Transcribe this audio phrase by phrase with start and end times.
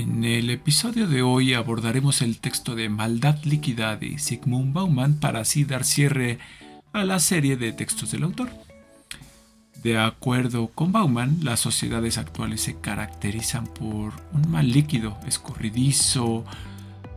[0.00, 5.40] En el episodio de hoy abordaremos el texto de Maldad líquida de Sigmund Bauman para
[5.40, 6.38] así dar cierre
[6.94, 8.48] a la serie de textos del autor.
[9.82, 16.46] De acuerdo con Bauman, las sociedades actuales se caracterizan por un mal líquido, escurridizo,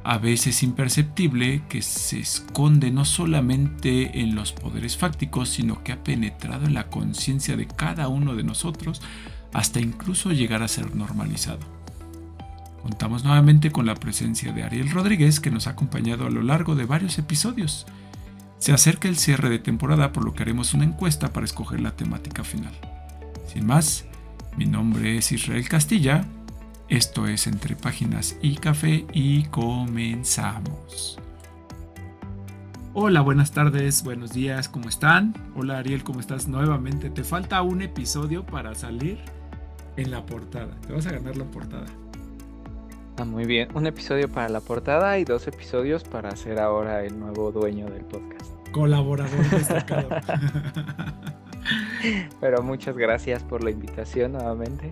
[0.03, 6.03] a veces imperceptible, que se esconde no solamente en los poderes fácticos, sino que ha
[6.03, 9.01] penetrado en la conciencia de cada uno de nosotros
[9.53, 11.82] hasta incluso llegar a ser normalizado.
[12.83, 16.75] Contamos nuevamente con la presencia de Ariel Rodríguez que nos ha acompañado a lo largo
[16.75, 17.85] de varios episodios.
[18.57, 21.95] Se acerca el cierre de temporada por lo que haremos una encuesta para escoger la
[21.95, 22.73] temática final.
[23.47, 24.03] Sin más,
[24.57, 26.25] mi nombre es Israel Castilla,
[26.89, 31.17] esto es Entre Páginas y Café y comenzamos.
[32.93, 35.33] Hola, buenas tardes, buenos días, ¿cómo están?
[35.55, 37.09] Hola Ariel, ¿cómo estás nuevamente?
[37.09, 39.19] Te falta un episodio para salir
[39.95, 40.75] en la portada.
[40.85, 41.85] Te vas a ganar la portada.
[43.17, 43.69] Ah, muy bien.
[43.75, 48.03] Un episodio para la portada y dos episodios para ser ahora el nuevo dueño del
[48.05, 48.51] podcast.
[48.71, 50.09] Colaborador destacado.
[52.41, 54.89] Pero muchas gracias por la invitación nuevamente.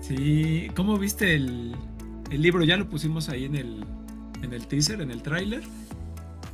[0.00, 1.76] Sí, ¿cómo viste el,
[2.30, 2.64] libro?
[2.64, 3.84] Ya lo pusimos ahí en el,
[4.42, 5.62] en el teaser, en el tráiler.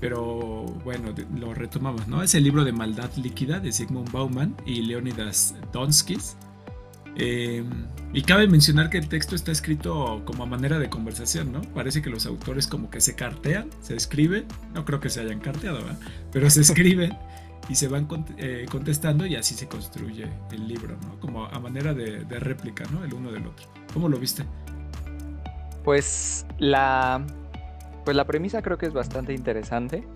[0.00, 2.22] Pero bueno, lo retomamos, ¿no?
[2.22, 6.36] Es el libro de Maldad Líquida de Sigmund Bauman y Leonidas Donskis.
[7.18, 7.64] Eh,
[8.12, 11.60] y cabe mencionar que el texto está escrito como a manera de conversación, ¿no?
[11.74, 15.40] Parece que los autores como que se cartean, se escriben, no creo que se hayan
[15.40, 15.98] carteado, ¿verdad?
[16.32, 17.16] Pero se escriben
[17.68, 18.06] y se van
[18.38, 21.18] eh, contestando y así se construye el libro, ¿no?
[21.20, 23.04] Como a manera de, réplica, ¿no?
[23.04, 23.66] El uno del otro.
[23.92, 24.44] ¿Cómo lo viste?
[25.84, 27.24] Pues la,
[28.04, 30.06] pues la premisa creo que es bastante interesante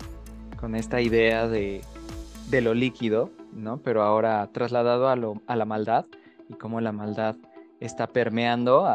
[0.59, 1.81] con esta idea de,
[2.49, 3.77] de lo líquido, ¿no?
[3.77, 6.05] Pero ahora trasladado a, lo, a la maldad
[6.51, 7.35] y cómo la maldad
[7.79, 8.87] está permeando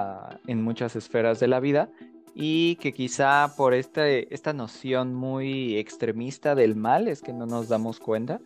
[0.47, 1.89] en muchas esferas de la vida
[2.35, 7.69] y que quizá por este, esta noción muy extremista del mal es que no nos
[7.69, 8.41] damos cuenta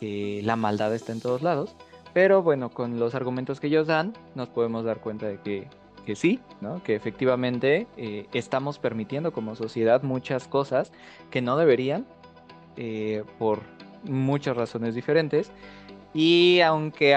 [0.00, 1.76] que la maldad está en todos lados.
[2.14, 5.68] Pero bueno, con los argumentos que ellos dan, nos podemos dar cuenta de que,
[6.06, 6.82] que sí, ¿no?
[6.82, 10.90] que efectivamente eh, estamos permitiendo como sociedad muchas cosas
[11.30, 12.06] que no deberían
[12.76, 13.60] eh, por
[14.04, 15.52] muchas razones diferentes.
[16.14, 17.14] Y aunque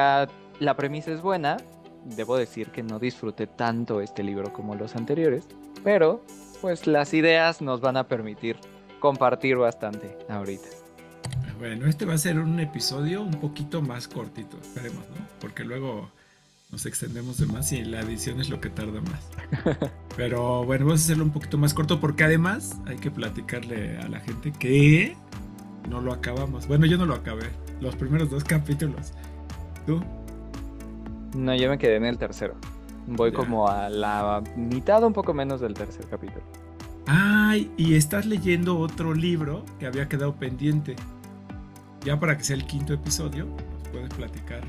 [0.62, 1.58] la premisa es buena,
[2.06, 5.48] debo decir que no disfruté tanto este libro como los anteriores,
[5.84, 6.24] pero
[6.62, 8.58] pues las ideas nos van a permitir
[9.00, 10.68] compartir bastante ahorita.
[11.58, 15.26] Bueno, este va a ser un episodio un poquito más cortito, esperemos, ¿no?
[15.40, 16.12] Porque luego
[16.72, 19.30] nos extendemos de más y la edición es lo que tarda más.
[20.16, 24.08] Pero bueno, vamos a hacerlo un poquito más corto porque además hay que platicarle a
[24.08, 25.16] la gente que
[25.90, 26.68] no lo acabamos.
[26.68, 27.50] Bueno, yo no lo acabé.
[27.80, 29.14] Los primeros dos capítulos.
[29.88, 30.04] ¿Tú?
[31.36, 32.56] No, yo me quedé en el tercero.
[33.08, 36.42] Voy como a la mitad, un poco menos del tercer capítulo.
[37.08, 40.96] Ay, y estás leyendo otro libro que había quedado pendiente.
[42.04, 44.62] Ya para que sea el quinto episodio, nos puedes platicar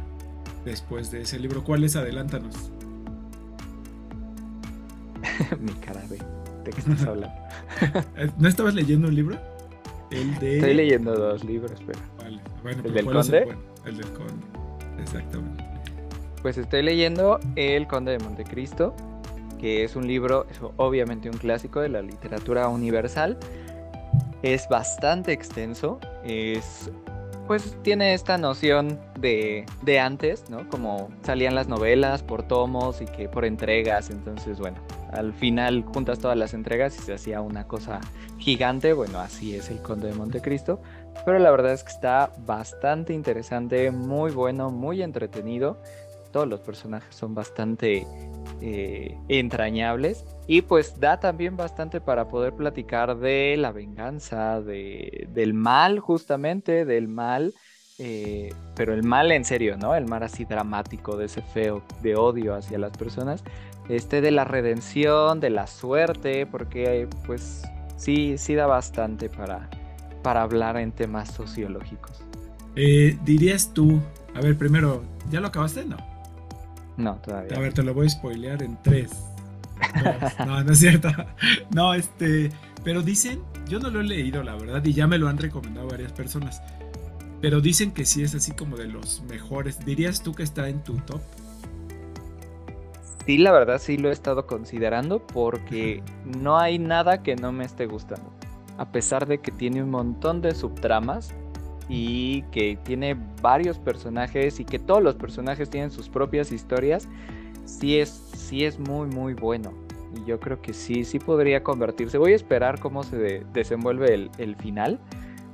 [0.64, 1.62] después de ese libro.
[1.62, 1.96] ¿Cuál es?
[1.96, 2.70] Adelántanos.
[5.60, 6.18] Mi cara de,
[6.64, 7.36] ¿de qué estás hablando?
[8.16, 9.36] Eh, ¿No estabas leyendo un libro?
[10.10, 10.56] El de...
[10.56, 11.98] Estoy leyendo dos libros, pero...
[12.18, 12.38] Vale.
[12.62, 13.56] Bueno, ¿El del conde?
[13.86, 14.46] el del conde,
[15.00, 15.64] exactamente.
[16.42, 18.94] Pues estoy leyendo El Conde de Montecristo,
[19.60, 23.38] que es un libro, obviamente un clásico de la literatura universal.
[24.42, 26.90] Es bastante extenso, es
[27.46, 30.68] pues tiene esta noción de, de, antes, ¿no?
[30.68, 34.78] Como salían las novelas por tomos y que por entregas, entonces bueno,
[35.12, 38.00] al final juntas todas las entregas y se hacía una cosa
[38.38, 40.80] gigante, bueno, así es el Conde de Montecristo,
[41.24, 45.78] pero la verdad es que está bastante interesante, muy bueno, muy entretenido
[46.32, 48.06] todos los personajes son bastante
[48.60, 55.54] eh, entrañables y pues da también bastante para poder platicar de la venganza, de, del
[55.54, 57.54] mal justamente, del mal,
[57.98, 59.94] eh, pero el mal en serio, ¿no?
[59.94, 63.44] El mal así dramático, de ese feo, de odio hacia las personas,
[63.88, 67.62] este de la redención, de la suerte, porque pues
[67.96, 69.68] sí, sí da bastante para,
[70.22, 72.22] para hablar en temas sociológicos.
[72.74, 74.00] Eh, dirías tú,
[74.34, 75.84] a ver, primero, ¿ya lo acabaste?
[75.84, 76.11] No.
[76.96, 77.56] No, todavía.
[77.56, 79.10] A ver, te lo voy a spoilear en tres.
[80.46, 81.08] No, no es cierto.
[81.74, 82.50] No, este.
[82.84, 85.88] Pero dicen, yo no lo he leído, la verdad, y ya me lo han recomendado
[85.88, 86.62] varias personas.
[87.40, 89.84] Pero dicen que sí es así como de los mejores.
[89.84, 91.20] ¿Dirías tú que está en tu top?
[93.26, 97.64] Sí, la verdad sí lo he estado considerando porque no hay nada que no me
[97.64, 98.32] esté gustando.
[98.78, 101.32] A pesar de que tiene un montón de subtramas,
[101.94, 107.06] y que tiene varios personajes y que todos los personajes tienen sus propias historias,
[107.66, 109.74] sí es, sí es muy muy bueno.
[110.16, 112.16] Y yo creo que sí, sí podría convertirse.
[112.16, 114.98] Voy a esperar cómo se desenvuelve el, el final.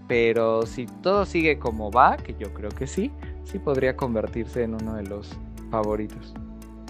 [0.07, 3.11] Pero si todo sigue como va, que yo creo que sí,
[3.45, 5.37] sí podría convertirse en uno de los
[5.71, 6.35] favoritos.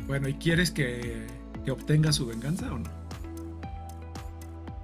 [0.06, 1.26] Bueno, ¿y quieres que,
[1.70, 2.97] obtenga su venganza o no?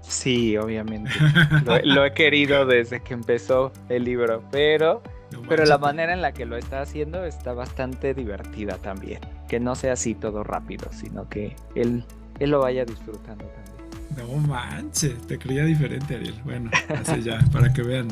[0.06, 1.10] Sí, obviamente.
[1.84, 5.02] lo, he querido desde que empezó el libro, pero,
[5.48, 9.20] pero la manera en la que lo está haciendo está bastante divertida también.
[9.48, 12.04] Que no sea así todo rápido, sino que él,
[12.38, 13.74] él lo vaya disfrutando también.
[14.16, 16.40] No manches, te creía diferente, Ariel.
[16.44, 16.70] Bueno,
[17.00, 18.08] así ya, para que vean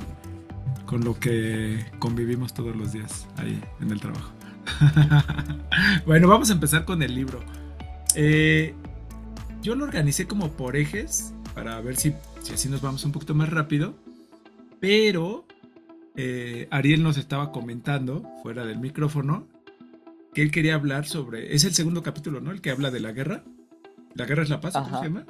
[0.86, 4.32] con lo que convivimos todos los días ahí en el trabajo.
[6.06, 7.40] bueno, vamos a empezar con el libro.
[8.14, 8.74] Eh,
[9.62, 13.34] yo lo organicé como por ejes para ver si, si, así nos vamos un poquito
[13.34, 13.94] más rápido.
[14.80, 15.46] Pero
[16.16, 19.46] eh, Ariel nos estaba comentando fuera del micrófono
[20.34, 21.54] que él quería hablar sobre.
[21.54, 22.50] Es el segundo capítulo, ¿no?
[22.50, 23.44] El que habla de la guerra.
[24.14, 25.26] La guerra es la paz, ¿cómo se llama?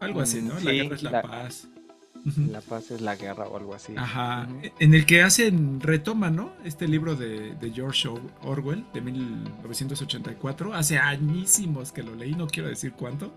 [0.00, 0.58] Algo así, ¿no?
[0.60, 1.68] la guerra es la paz.
[2.50, 3.94] La paz es la guerra o algo así.
[3.96, 4.46] Ajá.
[4.78, 6.52] En el que hacen, retoma, ¿no?
[6.64, 8.10] Este libro de, George
[8.42, 10.74] Orwell de 1984.
[10.74, 13.32] Hace añísimos que lo leí, no quiero decir cuánto.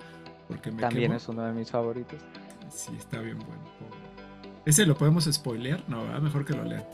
[0.47, 2.19] Porque me También es uno de mis favoritos.
[2.69, 3.63] Sí, está bien bueno.
[4.65, 5.83] ¿Ese lo podemos spoilear?
[5.87, 6.85] No, mejor que lo lean.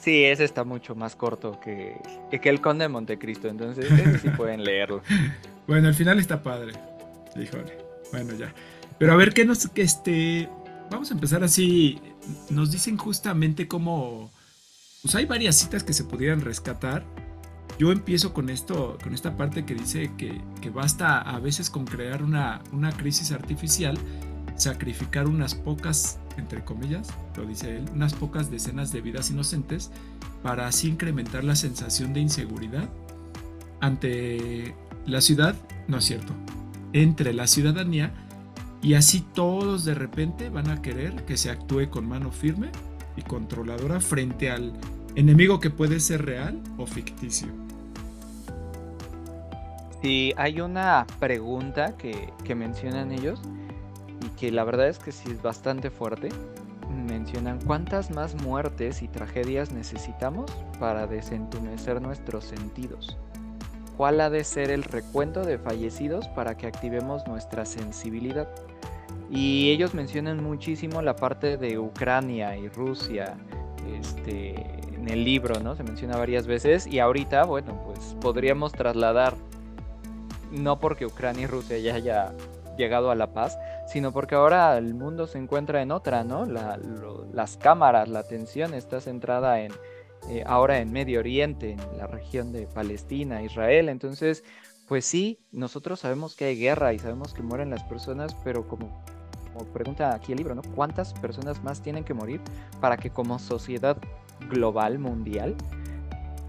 [0.00, 1.96] Sí, ese está mucho más corto que,
[2.30, 5.02] que el Conde de Montecristo, entonces ese sí pueden leerlo.
[5.66, 6.72] bueno, el final está padre.
[7.36, 7.78] Híjole.
[8.10, 8.52] Bueno, ya.
[8.98, 10.48] Pero a ver qué nos, que este,
[10.90, 12.00] vamos a empezar así.
[12.48, 14.32] Nos dicen justamente cómo.
[15.02, 17.04] Pues hay varias citas que se pudieran rescatar.
[17.80, 22.22] Yo empiezo con esto, con esta parte que dice que, basta a veces con crear
[22.22, 23.96] una, una crisis artificial,
[24.54, 29.90] sacrificar unas pocas, entre comillas, lo dice él, unas pocas decenas de vidas inocentes
[30.42, 32.86] para así incrementar la sensación de inseguridad
[33.80, 34.74] ante
[35.06, 35.54] la ciudad,
[35.88, 36.34] no es cierto,
[36.92, 38.12] entre la ciudadanía
[38.82, 42.72] y así todos de repente van a querer que se actúe con mano firme
[43.16, 44.74] y controladora frente al
[45.14, 47.69] enemigo que puede ser real o ficticio.
[50.02, 53.40] Sí, hay una pregunta que, mencionan ellos
[54.24, 56.30] y que la verdad es que sí es bastante fuerte.
[57.06, 63.16] Mencionan cuántas más muertes y tragedias necesitamos para desentumecer nuestros sentidos.
[63.96, 68.48] ¿Cuál ha de ser el recuento de fallecidos para que activemos nuestra sensibilidad?
[69.30, 73.36] Y ellos mencionan muchísimo la parte de Ucrania y Rusia,
[73.86, 74.54] este,
[74.94, 75.76] en el libro, ¿no?
[75.76, 79.34] Se menciona varias veces y ahorita, bueno, pues podríamos trasladar,
[80.50, 82.32] no porque Ucrania y Rusia ya haya
[82.76, 86.46] llegado a la paz, sino porque ahora el mundo se encuentra en otra, ¿no?
[86.46, 89.72] las cámaras, la atención está centrada en
[90.28, 94.44] eh, ahora en Medio Oriente, en la región de Palestina, Israel, entonces,
[94.86, 99.02] pues sí, nosotros sabemos que hay guerra y sabemos que mueren las personas, pero como
[99.72, 100.62] pregunta aquí el libro, ¿no?
[100.74, 102.40] ¿Cuántas personas más tienen que morir
[102.80, 103.96] para que como sociedad
[104.48, 105.56] global, mundial,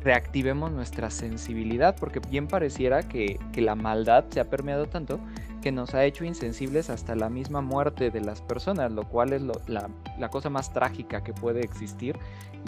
[0.03, 1.95] reactivemos nuestra sensibilidad?
[2.00, 5.19] Porque bien pareciera que, la maldad se ha permeado tanto
[5.62, 9.42] que nos ha hecho insensibles hasta la misma muerte de las personas, lo cual es
[9.42, 12.18] la, cosa más trágica que puede existir.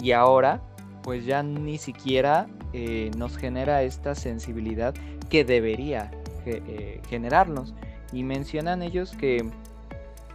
[0.00, 0.60] Y ahora,
[1.02, 4.94] pues ya ni siquiera eh, nos genera esta sensibilidad
[5.28, 6.10] que debería
[6.46, 7.74] eh, generarnos.
[8.12, 9.44] Y mencionan ellos que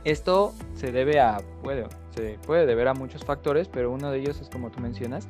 [0.04, 4.40] esto se debe a, bueno, se puede deber a muchos factores, pero uno de ellos
[4.42, 5.28] es como tú mencionas,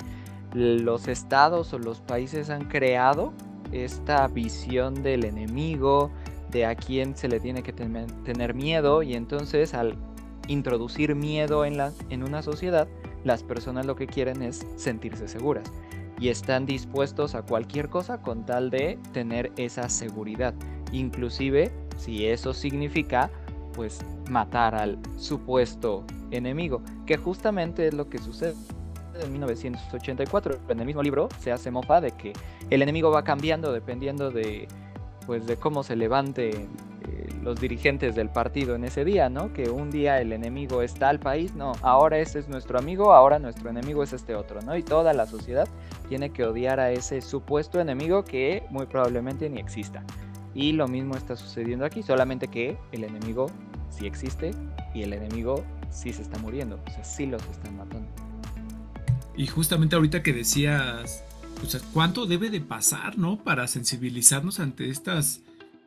[0.54, 3.34] los estados o los países han creado
[3.72, 6.12] esta visión del enemigo,
[6.52, 9.96] de a quién se le tiene que tener miedo y entonces al
[10.48, 12.88] introducir miedo en, la, en una sociedad,
[13.24, 15.72] las personas lo que quieren es sentirse seguras
[16.20, 20.54] y están dispuestos a cualquier cosa con tal de tener esa seguridad,
[20.92, 23.30] inclusive si eso significa
[23.74, 28.56] pues matar al supuesto enemigo, que justamente es lo que sucede
[29.22, 30.60] en 1984.
[30.70, 32.34] En el mismo libro se hace mofa de que
[32.70, 34.68] el enemigo va cambiando dependiendo de
[35.26, 39.54] pues de cómo se levante eh, los dirigentes del partido en ese día, ¿no?
[39.54, 43.38] Que un día el enemigo está al país, no, ahora ese es nuestro amigo, ahora
[43.38, 44.76] nuestro enemigo es este otro, ¿no?
[44.76, 45.68] Y toda la sociedad
[46.08, 50.04] tiene que odiar a ese supuesto enemigo que muy probablemente ni exista.
[50.56, 53.52] Y lo mismo está sucediendo aquí, solamente que el enemigo
[53.90, 54.52] sí existe
[54.94, 58.29] y el enemigo sí se está muriendo, o sea, sí los están matando.
[59.40, 61.24] Y justamente ahorita que decías,
[61.66, 63.42] sea, ¿cuánto debe de pasar, no?
[63.42, 65.44] Para sensibilizarnos ante estas,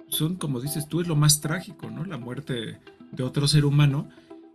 [0.08, 2.06] son como dices tú, es lo más trágico, ¿no?
[2.06, 2.80] La muerte
[3.10, 4.08] de otro ser humano.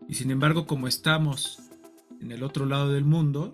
[0.09, 1.59] Y sin embargo, como estamos
[2.19, 3.51] en el otro lado del mundo,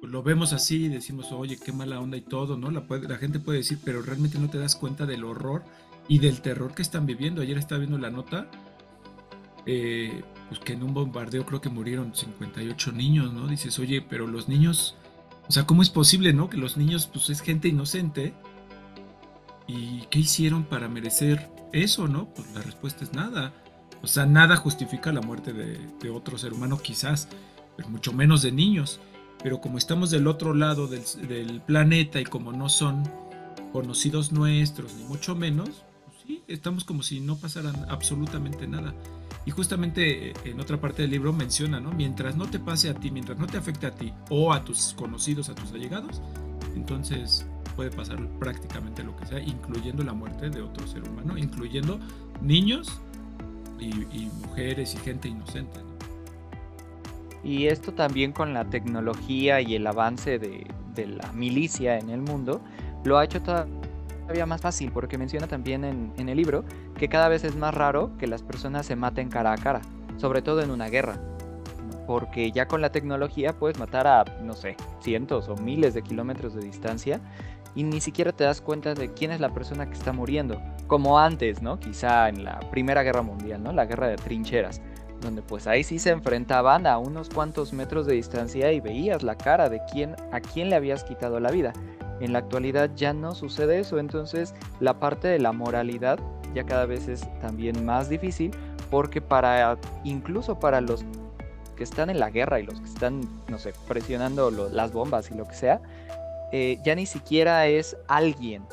[0.00, 2.70] pues lo vemos así y decimos, oye, qué mala onda y todo, ¿no?
[2.70, 5.62] La, la gente puede decir, pero realmente no te das cuenta del horror
[6.08, 7.42] y del terror que están viviendo.
[7.42, 8.50] Ayer estaba viendo la nota,
[9.66, 13.48] eh, pues que en un bombardeo creo que murieron 58 niños, ¿no?
[13.48, 14.94] Dices, oye, pero los niños,
[15.48, 16.48] o sea, ¿cómo es posible, no?
[16.48, 18.34] Que los niños, pues es gente inocente.
[19.66, 22.28] ¿Y qué hicieron para merecer eso, no?
[22.34, 23.52] Pues la respuesta es nada.
[24.02, 27.28] O sea, nada justifica la muerte de, otro ser humano, quizás,
[27.76, 29.00] pero mucho menos de niños.
[29.42, 33.02] Pero como estamos del otro lado del, planeta y como no son
[33.72, 38.94] conocidos nuestros, ni mucho menos, pues sí, estamos como si no pasaran absolutamente nada.
[39.46, 41.92] Y justamente eh, en otra parte del libro menciona, ¿no?
[41.92, 44.92] Mientras no te pase a ti, mientras no te afecte a ti o a tus
[44.94, 46.20] conocidos, a tus allegados,
[46.74, 52.00] entonces puede pasar prácticamente lo que sea, incluyendo la muerte de otro ser humano, incluyendo
[52.42, 53.00] niños
[53.78, 55.80] y, mujeres y gente inocente.
[57.44, 62.62] Y esto también con la tecnología y el avance de, la milicia en el mundo,
[63.04, 63.75] lo ha hecho todavía
[64.46, 66.64] más fácil, porque menciona también en, en el libro
[66.98, 69.82] que cada vez es más raro que las personas se maten cara a cara,
[70.16, 71.18] sobre todo en una guerra.
[72.06, 76.54] Porque ya con la tecnología puedes matar a, no sé, cientos o miles de kilómetros
[76.54, 77.20] de distancia
[77.76, 80.60] y ni siquiera te das cuenta de quién es la persona que está muriendo.
[80.86, 81.78] Como antes, ¿no?
[81.78, 83.72] Quizá en la Primera Guerra Mundial, ¿no?
[83.72, 84.80] La guerra de trincheras.
[85.20, 89.36] Donde pues ahí sí se enfrentaban a unos cuantos metros de distancia y veías la
[89.36, 91.72] cara de quién, a quién le habías quitado la vida.
[92.20, 96.18] En la actualidad ya no sucede eso, entonces la parte de la moralidad
[96.54, 98.50] ya cada vez es también más difícil
[98.90, 101.04] porque para incluso para los
[101.76, 105.34] que están en la guerra y los que están, no sé, presionando las bombas y
[105.34, 105.80] lo que sea,
[106.52, 108.64] eh, ya ni siquiera es alguien,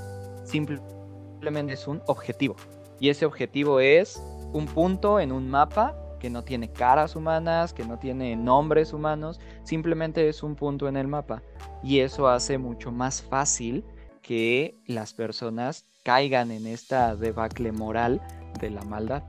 [0.46, 2.56] simplemente es un objetivo.
[3.00, 4.24] Y ese objetivo es
[4.54, 9.42] un punto en un mapa que no tiene caras humanas, que no tiene nombres humanos,
[9.65, 11.44] simplemente es un punto en el mapa.
[11.84, 13.84] Y eso hace mucho más fácil
[14.22, 18.22] que las personas caigan en esta debacle moral
[18.62, 19.24] de la maldad.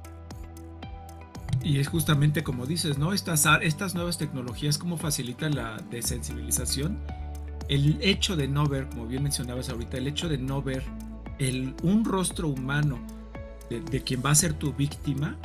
[1.65, 3.13] Y es justamente como dices, ¿no?
[3.13, 7.01] Estas, estas nuevas tecnologías, cómo facilitan la desensibilización.
[7.69, 10.85] El hecho de no ver, como bien mencionabas ahorita, el hecho de no ver
[11.83, 13.01] un rostro humano
[13.69, 15.37] de quien va a ser tu víctima,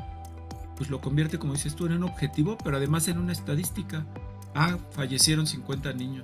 [0.79, 4.05] pues lo convierte, como dices tú, en un objetivo, pero además en una estadística.
[4.55, 6.23] Ah, fallecieron 50 niños.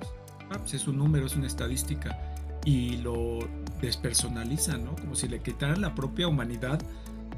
[0.50, 2.18] Ah, pues es un número, es una estadística.
[2.64, 3.40] Y lo
[3.82, 4.96] despersonalizan, ¿no?
[4.96, 6.80] Como si le quitaran la propia humanidad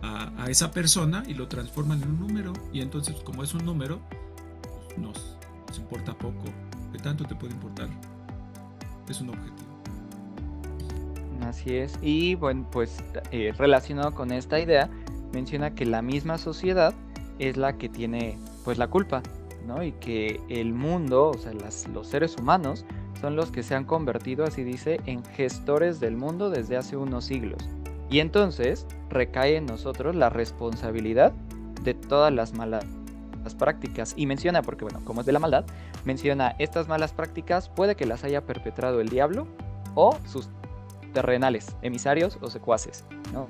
[0.01, 2.53] a, esa persona y lo transforman en un número.
[2.73, 3.99] Y entonces, como es un número,
[4.63, 5.37] pues nos,
[5.77, 6.45] importa poco.
[6.93, 7.89] ¿Qué tanto te puede importar?
[9.09, 9.69] Es un objetivo.
[11.43, 11.99] Así es.
[12.01, 14.89] Y bueno, pues eh, relacionado con esta idea,
[15.33, 16.95] menciona que la misma sociedad
[17.39, 19.23] es la que tiene pues la culpa,
[19.67, 19.83] ¿no?
[19.83, 22.85] Y que el mundo, o sea, los seres humanos,
[23.21, 27.25] son los que se han convertido, así dice, en gestores del mundo desde hace unos
[27.25, 27.69] siglos.
[28.11, 31.33] Y entonces recae en nosotros la responsabilidad
[31.83, 32.85] de todas las malas
[33.55, 34.15] prácticas.
[34.17, 35.65] Y menciona, porque bueno, como es de la maldad,
[36.05, 39.47] menciona estas malas prácticas puede que las haya perpetrado el diablo
[39.95, 40.49] o sus
[41.13, 43.49] terrenales, emisarios o secuaces, ¿no?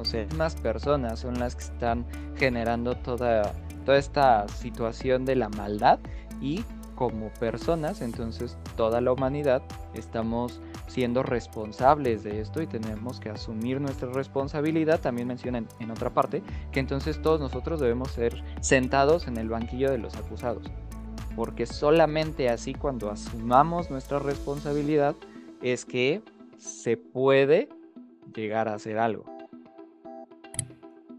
[0.00, 3.52] O sea, más personas son las que están generando toda,
[3.84, 5.98] toda esta situación de la maldad
[6.40, 6.64] y
[7.00, 9.62] como personas, entonces toda la humanidad
[9.94, 15.00] estamos siendo responsables de esto y tenemos que asumir nuestra responsabilidad.
[15.00, 16.42] También mencionan en otra parte
[16.72, 20.70] que entonces todos nosotros debemos ser sentados en el banquillo de los acusados.
[21.36, 25.14] Porque solamente así cuando asumamos nuestra responsabilidad
[25.62, 26.22] es que
[26.58, 27.70] se puede
[28.34, 29.24] llegar a hacer algo.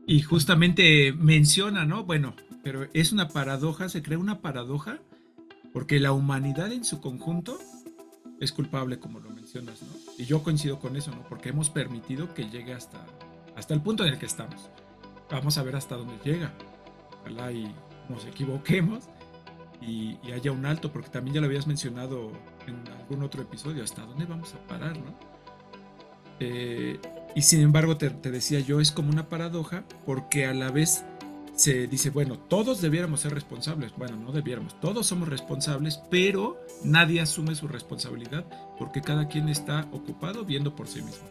[0.08, 2.03] Y justamente menciona, ¿no?
[2.03, 5.00] Bueno, pero es una paradoja, se crea una paradoja,
[5.74, 7.58] porque la humanidad en su conjunto
[8.39, 9.89] es culpable, como lo mencionas, ¿no?
[10.17, 11.24] Y yo coincido con eso, ¿no?
[11.29, 13.05] Porque hemos permitido que llegue hasta,
[13.55, 14.70] hasta el punto en el que estamos.
[15.29, 16.53] Vamos a ver hasta dónde llega.
[17.22, 17.74] Ojalá y
[18.10, 19.05] nos equivoquemos
[19.81, 22.31] y, haya un alto, porque también ya lo habías mencionado
[22.67, 25.15] en algún otro episodio, hasta dónde vamos a parar, ¿no?
[26.39, 27.00] Eh,
[27.35, 31.05] y sin embargo, te, decía yo, es como una paradoja porque a la vez
[31.55, 33.93] se dice, bueno, todos debiéramos ser responsables.
[33.95, 38.45] Bueno, no debiéramos, todos somos responsables, pero nadie asume su responsabilidad
[38.77, 41.27] porque cada quien está ocupado viendo por sí mismo,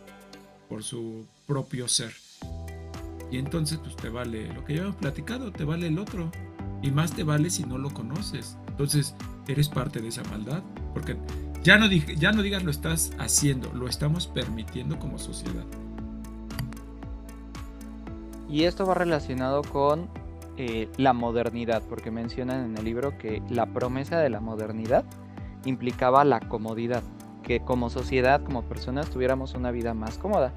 [0.68, 2.12] por su propio ser.
[3.30, 6.30] Y entonces, pues te vale lo que ya hemos platicado, te vale el otro.
[6.82, 8.56] Y más te vale si no lo conoces.
[8.68, 9.14] Entonces,
[9.46, 10.62] eres parte de esa maldad.
[10.92, 11.16] Porque
[11.62, 15.64] ya no, ya no digas lo estás haciendo, lo estamos permitiendo como sociedad.
[18.50, 20.08] Y esto va relacionado con
[20.56, 25.04] eh, la modernidad, porque mencionan en el libro que la promesa de la modernidad
[25.64, 27.04] implicaba la comodidad,
[27.44, 30.52] que como sociedad, como personas, tuviéramos una vida más cómoda.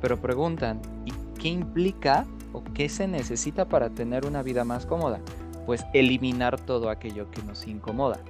[0.00, 2.24] Pero preguntan, ¿y ¿qué implica
[2.54, 5.20] o qué se necesita para tener una vida más cómoda?
[5.66, 8.20] Pues eliminar todo aquello que nos incomoda.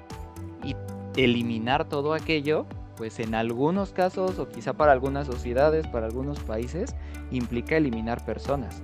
[0.65, 0.75] Y
[1.17, 2.67] eliminar todo aquello,
[2.97, 6.97] pues en algunos casos o quizá para algunas sociedades, para algunos países,
[7.31, 8.83] implica eliminar personas.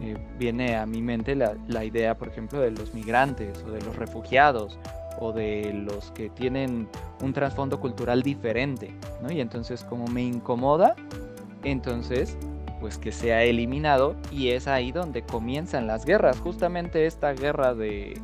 [0.00, 3.80] Eh, viene a mi mente la, la idea, por ejemplo, de los migrantes o de
[3.82, 4.78] los refugiados
[5.20, 6.88] o de los que tienen
[7.20, 9.32] un trasfondo cultural diferente, ¿no?
[9.32, 10.94] Y entonces como me incomoda,
[11.64, 12.36] entonces
[12.80, 18.20] pues que sea eliminado y es ahí donde comienzan las guerras, justamente esta guerra de,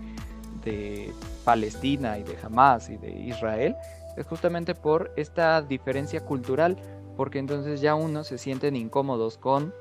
[0.65, 1.13] de
[1.45, 3.75] Palestina y de Hamas y de Israel
[4.17, 6.77] es justamente por esta diferencia cultural,
[7.17, 9.75] porque entonces ya unos se sienten incómodos con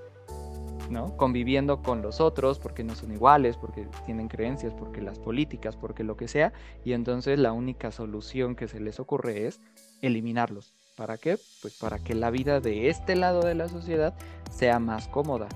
[1.17, 6.03] Conviviendo con los otros porque no son iguales, porque tienen creencias, porque las políticas, porque
[6.03, 9.59] lo que sea, y entonces la única solución que se les ocurre es
[10.01, 10.73] eliminarlos.
[10.95, 11.37] ¿Para qué?
[11.61, 14.13] Pues para que la vida de este lado de la sociedad
[14.51, 15.47] sea más cómoda.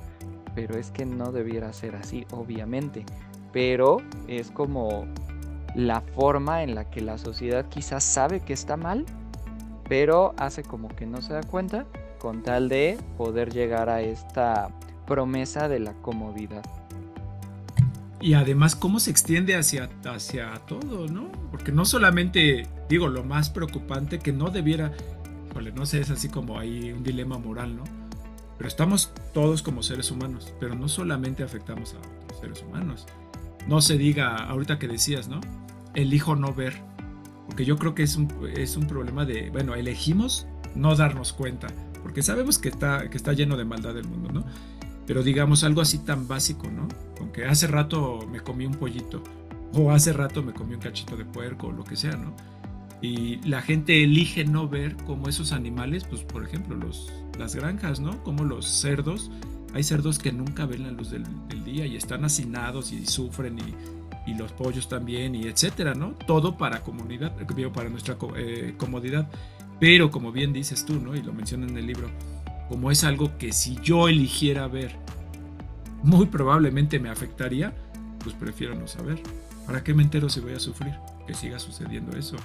[0.55, 3.05] Pero es que no debiera ser así, obviamente.
[3.53, 5.05] Pero es como
[5.75, 9.05] la forma en la que la sociedad quizás sabe que está mal,
[9.87, 11.85] pero hace como que no se da cuenta
[12.17, 14.71] con tal de poder llegar a esta
[15.07, 16.63] promesa de la comodidad.
[18.19, 21.31] Y además cómo se extiende hacia, hacia todo, ¿no?
[21.51, 24.91] Porque no solamente, digo, lo más preocupante que no debiera,
[25.75, 27.83] no sé, es así como hay un dilema moral, ¿no?
[28.57, 33.05] Pero estamos todos como seres humanos, pero no solamente afectamos a otros seres humanos.
[33.67, 35.41] No se diga, ahorita que decías, ¿no?
[35.93, 36.81] Elijo no ver.
[37.45, 41.67] Porque yo creo que es un, es un problema de, bueno, elegimos no darnos cuenta,
[42.03, 44.45] porque sabemos que está, que está lleno de maldad el mundo, ¿no?
[45.07, 46.87] Pero digamos algo así tan básico, ¿no?
[47.19, 49.23] Aunque hace rato me comí un pollito
[49.73, 52.35] o hace rato me comí un cachito de puerco o lo que sea, ¿no?
[53.01, 57.99] Y la gente elige no ver como esos animales, pues por ejemplo los, las granjas,
[57.99, 58.21] ¿no?
[58.23, 59.31] Como los cerdos.
[59.73, 61.23] Hay cerdos que nunca ven la luz del,
[61.63, 66.13] día y están hacinados y sufren y, y, los pollos también y etcétera, ¿no?
[66.25, 67.35] Todo para comunidad,
[67.73, 69.29] para nuestra eh, comodidad.
[69.79, 71.13] Pero como bien dices tú, ¿no?
[71.15, 72.09] Y lo menciona en el libro,
[72.69, 74.95] como es algo que si yo eligiera ver,
[76.03, 77.73] muy probablemente me afectaría,
[78.23, 79.19] pues prefiero no saber.
[79.65, 80.93] ¿Para qué me entero si voy a sufrir?
[81.25, 82.37] Que siga sucediendo eso.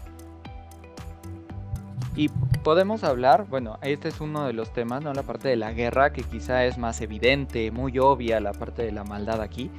[2.14, 2.28] Y
[2.62, 5.14] podemos hablar, bueno, este es uno de los temas, ¿no?
[5.14, 8.92] La parte de la guerra, que quizá es más evidente, muy obvia la parte de
[8.92, 9.70] la maldad aquí,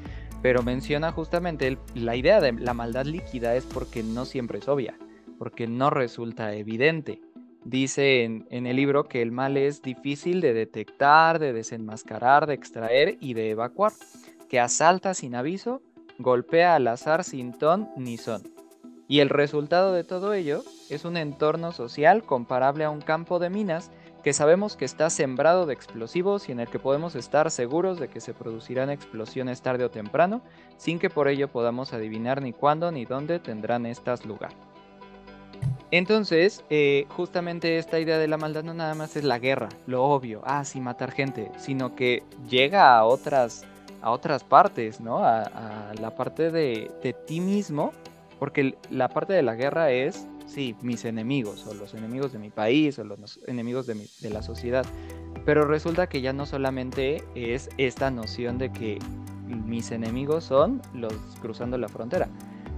[0.41, 4.97] pero menciona justamente la idea de la maldad líquida es porque no siempre es obvia,
[5.37, 7.21] porque no resulta evidente.
[7.65, 13.17] Dice en, el libro que el mal es difícil de detectar, de desenmascarar, de extraer
[13.21, 13.93] y de evacuar,
[14.49, 15.81] que asalta sin aviso,
[16.19, 18.43] golpea al azar sin ton ni son.
[19.07, 23.49] Y el resultado de todo ello es un entorno social comparable a un campo de
[23.49, 23.91] minas
[24.23, 28.07] que sabemos que está sembrado de explosivos y en el que podemos estar seguros de
[28.07, 30.41] que se producirán explosiones tarde o temprano,
[30.77, 34.53] sin que por ello podamos adivinar ni cuándo ni dónde tendrán estas lugar.
[35.93, 40.03] Entonces, eh, justamente esta idea de la maldad no nada más es la guerra, lo
[40.05, 43.63] obvio, ah, sí, matar gente, sino que llega a otras,
[44.01, 45.23] a otras partes, ¿no?
[45.23, 47.93] A, la parte de, ti mismo,
[48.39, 52.49] porque la parte de la guerra es, sí, mis enemigos, o los enemigos de mi
[52.49, 54.87] país, o los enemigos de, de la sociedad.
[55.45, 58.97] Pero resulta que ya no solamente es esta noción de que
[59.45, 62.29] mis enemigos son los cruzando la frontera.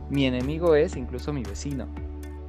[0.10, 1.88] Mi enemigo es incluso mi vecino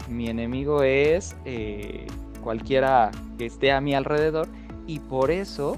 [0.09, 2.07] mi enemigo es eh,
[2.43, 4.49] cualquiera que esté a mi alrededor
[4.87, 5.77] y por eso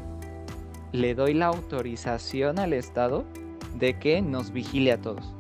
[0.92, 3.24] le doy la autorización al Estado
[3.78, 5.34] de que nos vigile a todos.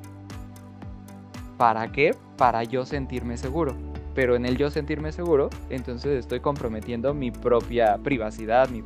[1.56, 2.14] ¿Para qué?
[2.36, 3.74] Para yo sentirme seguro.
[4.14, 8.82] Pero en el yo sentirme seguro, entonces estoy comprometiendo mi propia privacidad, mis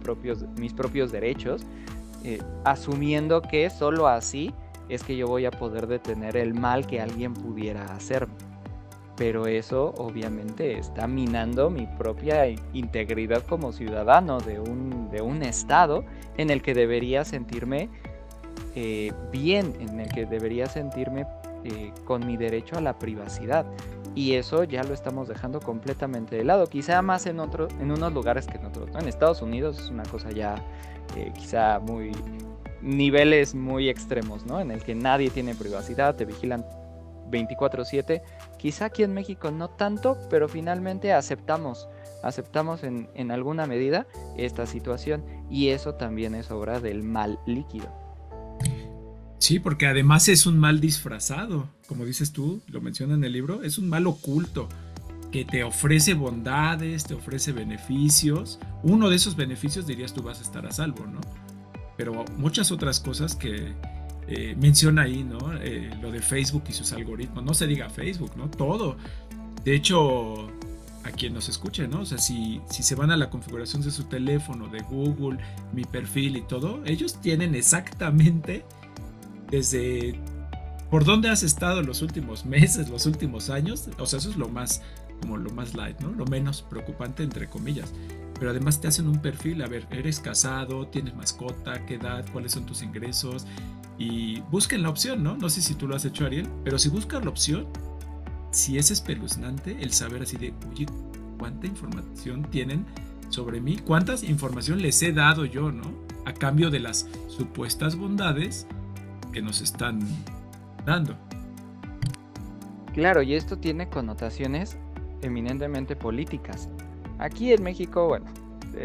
[0.73, 1.63] propios, derechos,
[2.25, 4.53] eh, asumiendo que solo así
[4.89, 8.52] es que yo voy a poder detener el mal que alguien pudiera hacerme
[9.17, 16.05] pero eso obviamente está minando mi propia integridad como ciudadano de un, de un estado
[16.37, 17.89] en el que debería sentirme
[18.75, 21.27] eh, bien, en el que debería sentirme
[21.65, 23.67] eh, con mi derecho a la privacidad.
[24.15, 28.13] Y eso ya lo estamos dejando completamente de lado, quizá más en, otro, en unos
[28.13, 28.91] lugares que en otros.
[28.99, 30.57] En Estados Unidos es una cosa ya
[31.17, 32.13] eh, quizá muy
[32.83, 34.61] niveles muy extremos, ¿no?
[34.61, 36.65] En el que nadie tiene privacidad, te vigilan
[37.33, 38.23] 24/7.
[38.59, 41.89] Quizá aquí en México no tanto, pero finalmente aceptamos,
[42.23, 47.93] aceptamos en, en alguna medida esta situación y eso también es obra del mal líquido.
[49.39, 53.65] Sí, porque además es un mal disfrazado, como dices tú, lo menciona en el libro,
[53.65, 54.69] es un mal oculto
[55.33, 58.61] que te ofrece bondades, te ofrece beneficios.
[58.85, 61.21] Uno de esos beneficios dirías tú vas a estar a salvo, ¿no?
[61.97, 63.75] pero muchas otras cosas que
[64.35, 65.53] eh, menciona ahí, ¿no?
[65.61, 67.45] Eh, lo de Facebook y sus algoritmos.
[67.45, 68.49] No se diga Facebook, ¿no?
[68.49, 68.97] Todo.
[69.63, 70.49] De hecho,
[71.05, 72.01] a quien nos escuche, ¿no?
[72.01, 75.39] O sea, si, si se van a la configuración de su teléfono, de Google,
[75.73, 78.65] mi perfil y todo, ellos tienen exactamente
[79.51, 80.19] desde
[80.91, 83.89] por dónde has estado los últimos meses, los últimos años.
[83.99, 84.83] O sea, eso es lo más,
[85.21, 86.11] como lo más light, ¿no?
[86.13, 87.93] Lo menos preocupante, entre comillas.
[88.39, 92.53] Pero además te hacen un perfil, a ver, eres casado, tienes mascota, qué edad, cuáles
[92.53, 93.47] son tus ingresos.
[93.99, 95.37] Y busquen la opción, ¿no?
[95.37, 97.67] No sé si tú lo has hecho, Ariel, pero si buscas la opción,
[98.51, 100.87] si es espeluznante el saber así de, oye,
[101.39, 102.85] ¿cuánta información tienen
[103.29, 103.79] sobre mí?
[103.79, 105.85] ¿Cuántas información les he dado yo, ¿no?
[106.25, 108.67] A cambio de las supuestas bondades
[109.33, 110.01] que nos están
[110.85, 111.17] dando.
[112.93, 114.77] Claro, y esto tiene connotaciones
[115.23, 116.69] eminentemente políticas.
[117.19, 118.27] Aquí en México, bueno,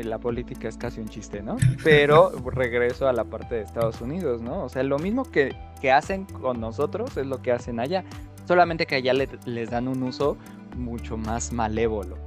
[0.04, 1.58] la política es casi un chiste, ¿no?
[1.84, 4.64] Pero regreso a la parte de Estados Unidos, ¿no?
[4.64, 8.04] O sea, lo mismo que, que hacen con nosotros es lo que hacen allá
[8.48, 10.38] solamente que allá les dan un uso
[10.76, 12.18] mucho más malévolo.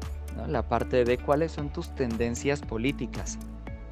[0.46, 3.38] La parte de cuáles son tus tendencias políticas,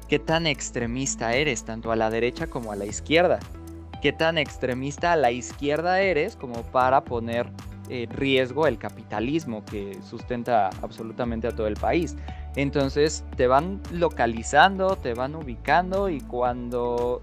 [0.07, 3.39] qué tan extremista eres, tanto a la derecha como a la izquierda,
[4.01, 7.47] qué tan extremista a la izquierda eres como para poner
[7.89, 12.15] en riesgo el capitalismo que sustenta absolutamente a todo el país.
[12.59, 17.21] Entonces te van localizando, te van ubicando y cuando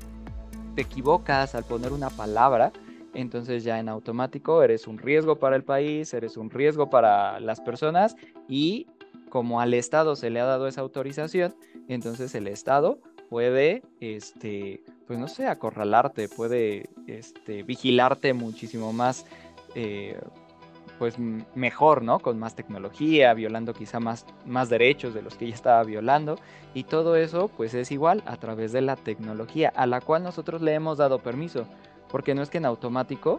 [0.75, 2.72] te equivocas al poner una palabra,
[3.12, 7.61] entonces ya en automático eres un riesgo para el país, eres un riesgo para las
[7.61, 8.16] personas
[8.49, 8.87] y
[9.29, 11.55] como al Estado se le ha dado esa autorización,
[11.87, 19.27] entonces el Estado puede, este, pues no sé, acorralarte, puede este, vigilarte muchísimo más,
[19.75, 20.18] eh,
[20.98, 21.16] pues
[21.54, 22.18] mejor, ¿no?
[22.18, 26.37] Con más tecnología, violando quizá más, más derechos de los que ya estaba violando.
[26.74, 30.62] Y todo eso, pues es igual a través de la tecnología, a la cual nosotros
[30.62, 31.66] le hemos dado permiso.
[32.09, 33.38] Porque no es que en automático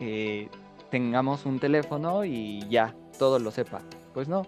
[0.00, 0.48] eh,
[0.90, 3.80] tengamos un teléfono y ya, todo lo sepa.
[4.12, 4.46] Pues no.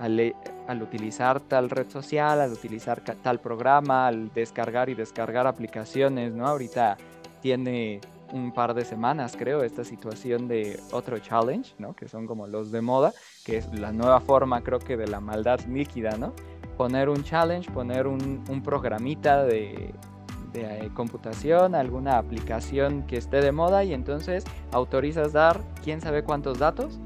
[0.00, 0.34] Al,
[0.66, 6.48] al, utilizar tal red social, al utilizar tal programa, al descargar y descargar aplicaciones, ¿no?
[6.48, 6.96] Ahorita
[7.42, 8.00] tiene
[8.32, 11.94] un par de semanas, creo, esta situación de otro challenge, ¿no?
[11.94, 13.12] Que son como los de moda,
[13.44, 16.32] que es la nueva forma, creo que, de la maldad líquida, ¿no?
[16.76, 19.94] Poner un challenge, poner un, un programita de
[20.52, 26.22] de eh, computación, alguna aplicación que esté de moda y entonces autorizas dar quién sabe
[26.22, 27.00] cuántos datos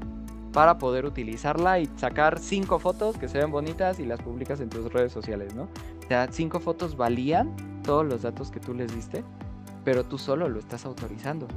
[0.53, 4.69] para poder utilizarla y sacar cinco fotos que se ven bonitas y las publicas en
[4.69, 5.63] tus redes sociales, ¿no?
[5.63, 9.23] O sea, cinco fotos valían todos los datos que tú les diste,
[9.87, 11.47] pero tú solo lo estás autorizando.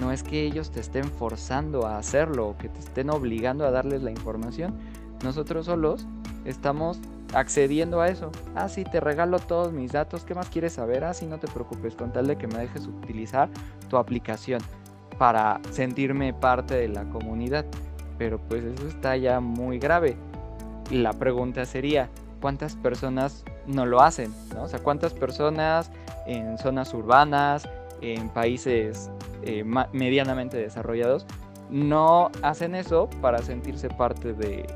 [0.00, 3.70] No es que ellos te estén forzando a hacerlo o que te estén obligando a
[3.70, 4.78] darles la información.
[5.22, 6.06] Nosotros solos
[6.46, 6.98] estamos
[7.34, 8.32] accediendo a eso.
[8.54, 10.24] Ah, sí, te regalo todos mis datos.
[10.24, 11.04] ¿Qué más quieres saber?
[11.04, 13.50] Ah, sí, no te preocupes, con tal de que me dejes utilizar
[13.90, 14.62] tu aplicación
[15.18, 17.66] para sentirme parte de la comunidad.
[18.16, 20.16] Pero pues eso está ya muy grave.
[20.88, 22.08] Y la pregunta sería,
[22.40, 24.32] ¿cuántas personas no lo hacen?
[24.54, 24.62] ¿no?
[24.62, 25.90] O sea, ¿cuántas personas
[26.26, 27.68] en zonas urbanas,
[28.00, 29.10] en países
[29.42, 31.26] eh, medianamente desarrollados,
[31.70, 34.66] no hacen eso para sentirse parte de...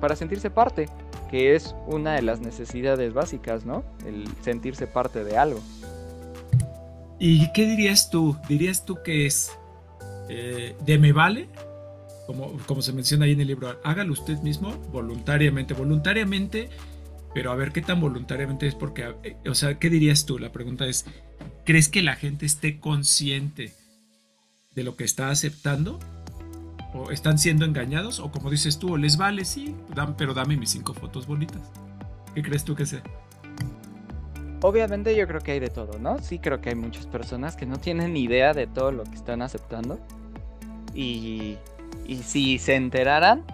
[0.00, 0.88] para sentirse parte
[1.30, 3.82] que es una de las necesidades básicas, ¿no?
[4.06, 5.60] El sentirse parte de algo.
[7.18, 8.36] ¿Y qué dirías tú?
[8.48, 9.50] ¿Dirías tú que es
[10.28, 11.48] eh, de me vale?
[12.26, 16.68] Como, como se menciona ahí en el libro, hágalo usted mismo voluntariamente, voluntariamente,
[17.36, 20.38] pero a ver qué tan voluntariamente es porque, eh, o sea, ¿qué dirías tú?
[20.38, 21.04] La pregunta es,
[21.66, 23.74] ¿crees que la gente esté consciente
[24.74, 26.00] de lo que está aceptando
[27.10, 29.76] están siendo engañados o como dices tú, o les vale, sí,
[30.16, 31.60] pero dame mis cinco fotos bonitas.
[32.34, 33.02] ¿Qué crees tú que sea?
[34.62, 36.18] Obviamente yo creo que hay de todo, ¿no?
[36.20, 39.42] Sí creo que hay muchas personas que no tienen idea de todo lo que están
[39.42, 40.00] aceptando.
[40.94, 41.58] Y,
[42.06, 43.44] y si se enteraran,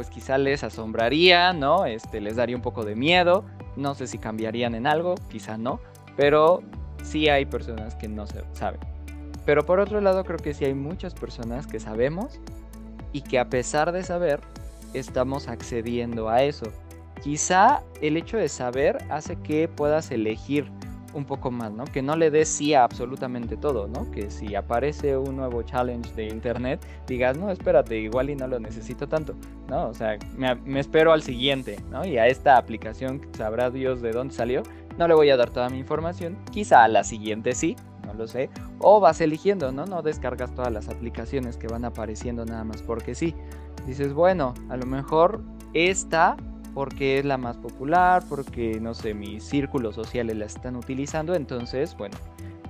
[0.00, 1.84] pues quizá les asombraría, ¿no?
[1.84, 3.44] Este, les daría un poco de miedo.
[3.76, 5.78] No sé si cambiarían en algo, quizá no.
[6.16, 6.62] Pero
[7.02, 8.80] sí hay personas que no se saben.
[9.44, 12.40] Pero por otro lado creo que sí hay muchas personas que sabemos
[13.12, 14.40] y que a pesar de saber,
[14.94, 16.72] estamos accediendo a eso.
[17.22, 20.72] Quizá el hecho de saber hace que puedas elegir
[21.14, 21.84] un poco más, ¿no?
[21.84, 24.10] Que no le des sí a absolutamente todo, ¿no?
[24.10, 28.60] Que si aparece un nuevo challenge de internet, digas, no, espérate, igual y no lo
[28.60, 29.34] necesito tanto,
[29.68, 29.88] ¿no?
[29.88, 32.04] O sea, me, me espero al siguiente, ¿no?
[32.04, 34.62] Y a esta aplicación, sabrá Dios de dónde salió,
[34.98, 38.26] no le voy a dar toda mi información, quizá a la siguiente sí, no lo
[38.26, 38.50] sé.
[38.78, 39.86] O vas eligiendo, ¿no?
[39.86, 43.34] No descargas todas las aplicaciones que van apareciendo nada más porque sí.
[43.86, 45.42] Dices, bueno, a lo mejor
[45.72, 46.36] esta
[46.74, 51.96] porque es la más popular, porque no sé, mis círculos sociales la están utilizando, entonces,
[51.96, 52.16] bueno,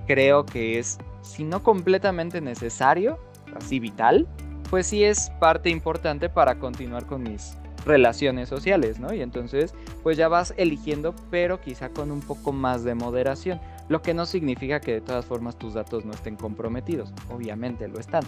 [0.07, 3.19] creo que es, si no completamente necesario,
[3.55, 4.27] así vital,
[4.69, 9.13] pues sí es parte importante para continuar con mis relaciones sociales, ¿no?
[9.13, 13.59] Y entonces, pues ya vas eligiendo, pero quizá con un poco más de moderación,
[13.89, 17.99] lo que no significa que de todas formas tus datos no estén comprometidos, obviamente lo
[17.99, 18.23] están,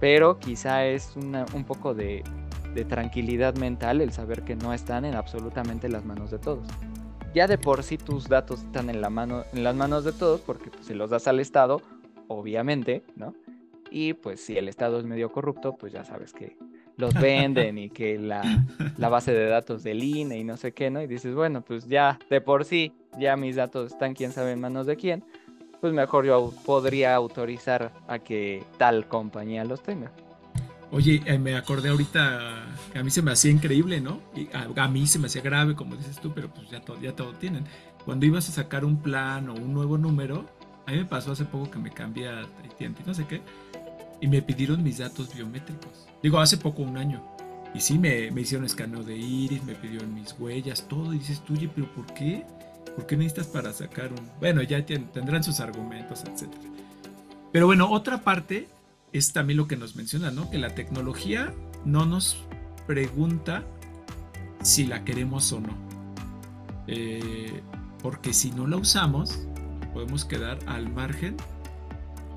[0.00, 2.22] pero quizá es un poco de,
[2.84, 6.66] tranquilidad mental el saber que no están en absolutamente las manos de todos.
[7.34, 10.40] Ya de por sí tus datos están en, la mano, en las manos de todos
[10.40, 11.80] porque pues, se los das al Estado,
[12.26, 13.34] obviamente, ¿no?
[13.90, 16.56] Y pues si el Estado es medio corrupto, pues ya sabes que
[16.96, 18.42] los venden y que la,
[18.98, 21.00] la, base de datos del INE y no sé qué, ¿no?
[21.00, 24.60] Y dices, bueno, pues ya de por sí, ya mis datos están quién sabe en
[24.60, 25.24] manos de quién,
[25.80, 30.10] pues mejor yo podría autorizar a que tal compañía los tenga.
[30.90, 34.20] Oye, eh, me acordé ahorita que a mí se me hacía increíble, ¿no?
[34.34, 37.14] Y a, mí se me hacía grave, como dices tú, pero pues ya todo, ya
[37.14, 37.64] todo tienen.
[38.06, 40.46] Cuando ibas a sacar un plan o un nuevo número,
[40.86, 43.42] a mí me pasó hace poco que me cambié a AT&T, no sé qué,
[44.22, 46.08] y me pidieron mis datos biométricos.
[46.22, 47.22] Digo, hace poco, un año.
[47.74, 51.12] Y sí, me, me hicieron escaneo de iris, me pidieron mis huellas, todo.
[51.12, 52.46] Y dices, oye, pero ¿por qué?
[52.96, 54.26] ¿Por qué necesitas para sacar un...?
[54.40, 56.48] Bueno, ya tendrán sus argumentos, etc.
[57.52, 58.68] Pero bueno, otra parte
[59.12, 60.50] es también lo que nos menciona, ¿no?
[60.50, 61.52] Que la tecnología
[61.84, 62.38] no nos
[62.86, 63.64] pregunta
[64.62, 65.76] si la queremos o no.
[66.86, 67.60] Eh,
[68.02, 69.46] porque si no la usamos,
[69.92, 71.36] podemos quedar al margen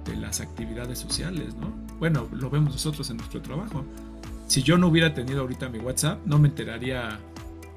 [0.06, 1.72] de las actividades sociales, ¿no?
[2.00, 3.86] Bueno, lo vemos nosotros en nuestro trabajo.
[4.48, 7.20] Si yo no hubiera tenido ahorita mi WhatsApp, no me enteraría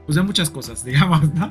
[0.07, 1.51] pues de muchas cosas, digamos, ¿no?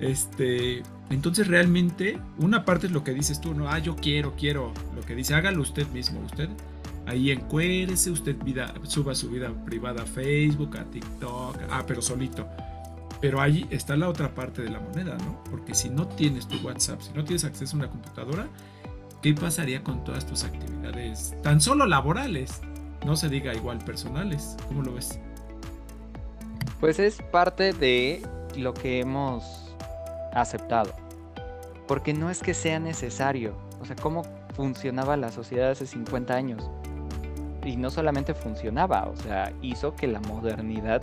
[0.00, 4.72] Este, entonces realmente una parte es lo que dices tú, no, ah, yo quiero, quiero,
[4.94, 6.48] lo que dice, hágalo usted mismo, usted
[7.10, 12.46] ahí encuérese, usted vida, suba su vida privada a Facebook, a TikTok, ah, pero solito.
[13.20, 15.42] Pero ahí está la otra parte de la moneda, ¿no?
[15.50, 18.46] Porque si no tienes tu WhatsApp, si no tienes acceso a una computadora,
[19.20, 22.60] ¿qué pasaría con todas tus actividades tan solo laborales?
[23.04, 24.56] No se diga igual personales.
[24.68, 25.18] ¿Cómo lo ves?
[26.78, 28.22] Pues es parte de
[28.56, 29.74] lo que hemos
[30.32, 30.94] aceptado.
[31.88, 33.56] Porque no es que sea necesario.
[33.80, 34.22] O sea, ¿cómo
[34.54, 36.70] funcionaba la sociedad hace 50 años?
[37.64, 41.02] Y no solamente funcionaba, o sea, hizo que la modernidad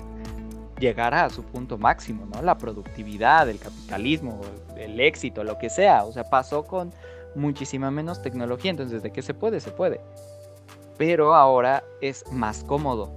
[0.79, 2.41] llegara a su punto máximo, ¿no?
[2.41, 4.41] La productividad, el capitalismo,
[4.75, 6.03] el éxito, lo que sea.
[6.03, 6.91] O sea, pasó con
[7.35, 10.01] muchísima menos tecnología, entonces de qué se puede, se puede.
[10.97, 13.11] Pero ahora es más cómodo.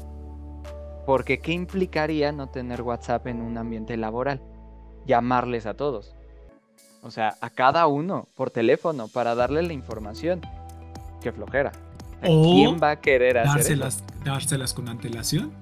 [1.06, 4.40] Porque ¿qué implicaría no tener WhatsApp en un ambiente laboral?
[5.06, 6.14] Llamarles a todos.
[7.02, 10.42] O sea, a cada uno por teléfono para darle la información.
[11.22, 11.72] Qué flojera.
[12.20, 13.78] ¿Quién va a querer hacer
[14.24, 15.52] dárselas con antelación?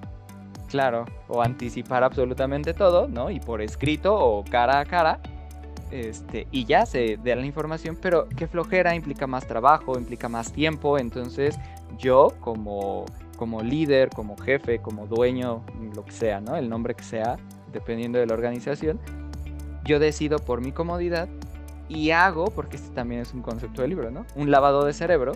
[0.68, 3.30] Claro, o anticipar absolutamente todo, ¿no?
[3.30, 5.20] Y por escrito o cara a cara
[5.90, 10.52] este, y ya se da la información, pero qué flojera implica más trabajo, implica más
[10.52, 11.58] tiempo, entonces
[11.98, 15.62] yo como, como líder, como jefe, como dueño,
[15.94, 16.56] lo que sea, ¿no?
[16.56, 17.38] El nombre que sea,
[17.72, 19.00] dependiendo de la organización,
[19.84, 21.28] yo decido por mi comodidad
[21.88, 24.26] y hago, porque este también es un concepto del libro, ¿no?
[24.36, 25.32] Un lavado de cerebro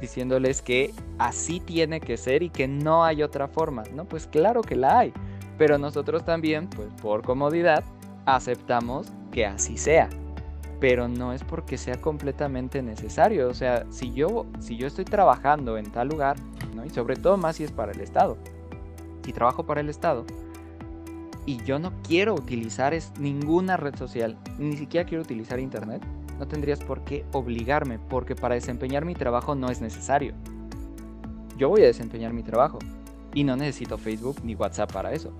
[0.00, 4.04] diciéndoles que así tiene que ser y que no hay otra forma, ¿no?
[4.04, 5.12] Pues claro que la hay,
[5.58, 7.84] pero nosotros también, pues por comodidad,
[8.26, 10.08] aceptamos que así sea.
[10.80, 13.48] Pero no es porque sea completamente necesario.
[13.48, 16.36] O sea, si yo, si yo estoy trabajando en tal lugar,
[16.74, 16.86] ¿no?
[16.86, 18.38] y sobre todo más si es para el Estado,
[19.22, 20.24] si trabajo para el Estado,
[21.46, 26.02] y yo no quiero utilizar ninguna red social, ni siquiera quiero utilizar Internet,
[26.40, 30.32] no tendrías por qué obligarme, porque para desempeñar mi trabajo no es necesario.
[31.58, 32.78] Yo voy a desempeñar mi trabajo
[33.34, 35.32] y no necesito Facebook ni WhatsApp para eso.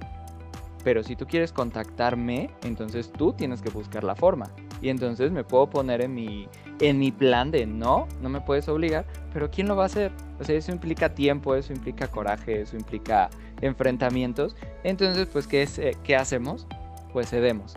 [0.84, 4.50] Pero si tú quieres contactarme, entonces tú tienes que buscar la forma.
[4.82, 6.48] Y entonces me puedo poner en mi,
[6.80, 10.12] en mi plan de no, no me puedes obligar, pero ¿quién lo va a hacer?
[10.38, 13.30] O sea, eso implica tiempo, eso implica coraje, eso implica
[13.62, 14.54] enfrentamientos.
[14.84, 16.66] Entonces, pues, ¿qué, es, eh, ¿qué hacemos?
[17.14, 17.74] Pues cedemos.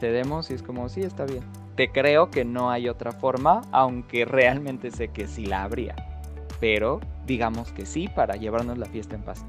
[0.00, 1.61] Cedemos y es como, sí, está bien.
[1.76, 5.96] Te creo que no hay otra forma, aunque realmente sé que sí la habría.
[6.60, 9.44] Pero digamos que sí para llevarnos la fiesta en paz.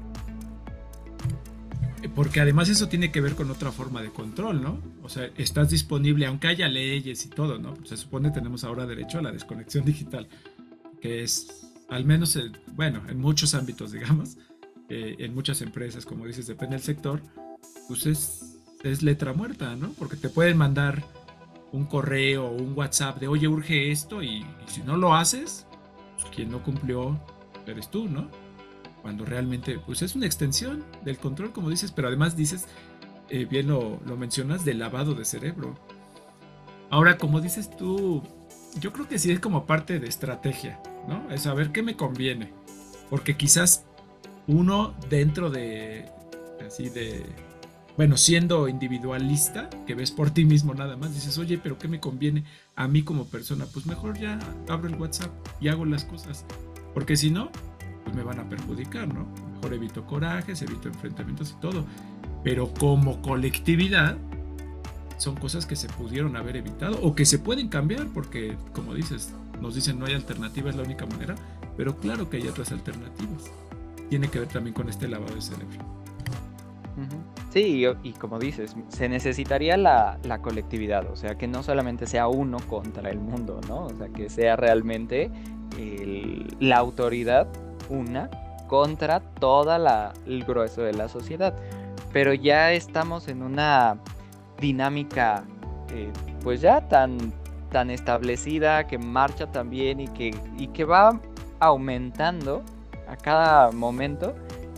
[2.14, 4.78] Porque además eso tiene que ver con otra forma de control, ¿no?
[5.02, 7.74] O sea, estás disponible, aunque haya leyes y todo, ¿no?
[7.84, 10.28] Se supone que tenemos ahora derecho a la desconexión digital,
[11.00, 12.38] que es, al menos,
[12.74, 14.36] bueno, en muchos ámbitos, digamos,
[14.88, 17.22] eh, en muchas empresas, como dices, depende del sector,
[17.88, 19.90] pues es, es letra muerta, ¿no?
[19.98, 21.02] Porque te pueden mandar
[21.74, 25.66] un correo o un WhatsApp de, oye, urge esto, y, si no lo haces,
[26.14, 27.18] pues quien no cumplió
[27.66, 28.28] eres tú, ¿no?
[29.04, 32.66] cuando realmente pues es una extensión del control, como dices, pero además dices,
[33.28, 35.78] eh, bien lo, lo mencionas, del lavado de cerebro.
[36.88, 38.22] Ahora, como dices tú,
[38.80, 41.30] yo creo que sí es como parte de estrategia, ¿no?
[41.30, 42.54] Es saber qué me conviene.
[43.10, 43.84] Porque quizás
[44.46, 46.08] uno dentro de,
[46.66, 47.26] así de,
[47.96, 52.00] bueno, siendo individualista, que ves por ti mismo nada más, dices, oye, pero ¿qué me
[52.00, 53.66] conviene a mí como persona?
[53.72, 55.30] Pues mejor ya abro el WhatsApp
[55.60, 56.44] y hago las cosas.
[56.92, 57.50] Porque si no,
[58.02, 59.26] pues me van a perjudicar, ¿no?
[59.54, 61.84] Mejor evito corajes, evito enfrentamientos y todo.
[62.42, 64.16] Pero como colectividad,
[65.18, 69.32] son cosas que se pudieron haber evitado o que se pueden cambiar porque, como dices,
[69.60, 71.36] nos dicen no hay alternativa, es la única manera,
[71.76, 73.44] pero claro que hay otras alternativas.
[74.10, 76.04] Tiene que ver también con este lavado de cerebro.
[77.54, 82.26] Sí, y, como dices, se necesitaría la, la, colectividad, o sea, que no solamente sea
[82.26, 83.84] uno contra el mundo, ¿no?
[83.84, 85.30] O sea, que sea realmente
[86.58, 87.46] la autoridad
[87.88, 88.28] una
[88.66, 91.54] contra toda la, el grueso de la sociedad.
[92.12, 93.98] Pero ya estamos en una
[94.60, 95.44] dinámica
[95.92, 96.10] eh,
[96.42, 97.32] pues ya tan,
[97.70, 101.20] tan establecida, que marcha también y que, y que va
[101.60, 102.64] aumentando
[103.06, 104.34] a cada momento,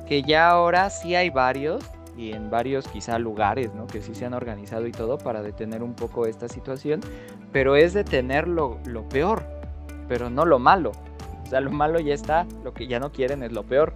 [0.06, 1.82] que ya ahora sí hay varios
[2.16, 3.86] y en varios quizá lugares, ¿no?
[3.86, 7.00] Que sí se han organizado y todo para detener un poco esta situación,
[7.52, 9.42] pero es detener lo, lo peor,
[10.08, 10.92] pero no lo malo.
[11.44, 13.94] O sea, lo malo ya está, lo que ya no quieren es lo peor.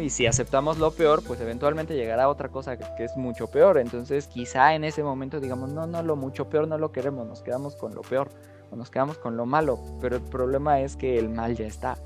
[0.00, 3.78] Y si aceptamos lo peor, pues eventualmente llegará otra cosa que, es mucho peor.
[3.78, 7.42] Entonces quizá en ese momento digamos, no, no, lo mucho peor no lo queremos, nos
[7.42, 8.28] quedamos con lo peor
[8.70, 9.78] o nos quedamos con lo malo.
[10.00, 11.98] Pero el problema es que el mal ya está.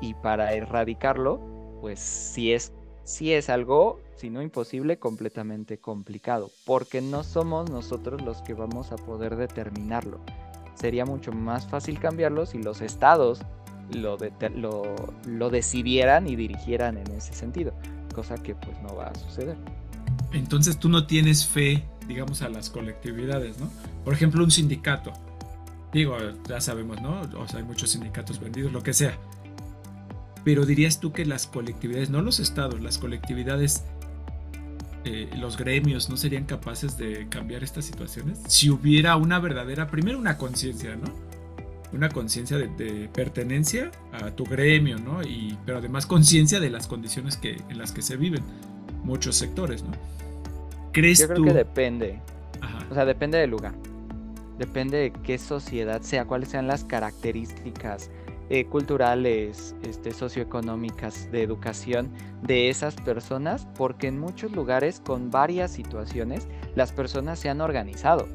[0.00, 1.40] Y para erradicarlo,
[1.80, 2.72] pues sí es,
[3.06, 6.50] sí es algo, si no imposible, completamente complicado.
[6.66, 10.20] Porque no somos nosotros los que vamos a poder determinarlo.
[10.74, 13.40] Sería mucho más fácil cambiarlo si los estados
[13.94, 14.18] lo,
[14.56, 14.82] lo,
[15.24, 17.72] lo decidieran y dirigieran en ese sentido,
[18.14, 19.56] cosa que pues no va a suceder.
[20.32, 23.70] Entonces tú no tienes fe, digamos, a las colectividades, ¿no?
[24.04, 25.12] Por ejemplo, un sindicato.
[25.92, 26.16] Digo,
[26.48, 27.22] ya sabemos, ¿no?
[27.38, 29.16] O sea, hay muchos sindicatos vendidos, lo que sea.
[30.46, 33.82] Pero dirías tú que las colectividades, no los estados, las colectividades,
[35.04, 38.38] eh, los gremios, no serían capaces de cambiar estas situaciones?
[38.46, 41.12] Si hubiera una verdadera, primero una conciencia, ¿no?
[41.92, 45.20] una conciencia de, pertenencia a tu gremio, ¿no?
[45.20, 48.44] Y, pero además conciencia de las condiciones que, en las que se viven
[49.02, 49.90] muchos sectores, ¿no?
[50.92, 52.20] ¿Crees Yo creo que depende.
[52.88, 53.74] O sea, depende del lugar.
[54.60, 58.10] Depende de qué sociedad sea, cuáles sean las características
[58.50, 62.10] eh, culturales, este, socioeconómicas, de educación
[62.42, 68.26] de esas personas, porque en muchos lugares con varias situaciones las personas se han organizado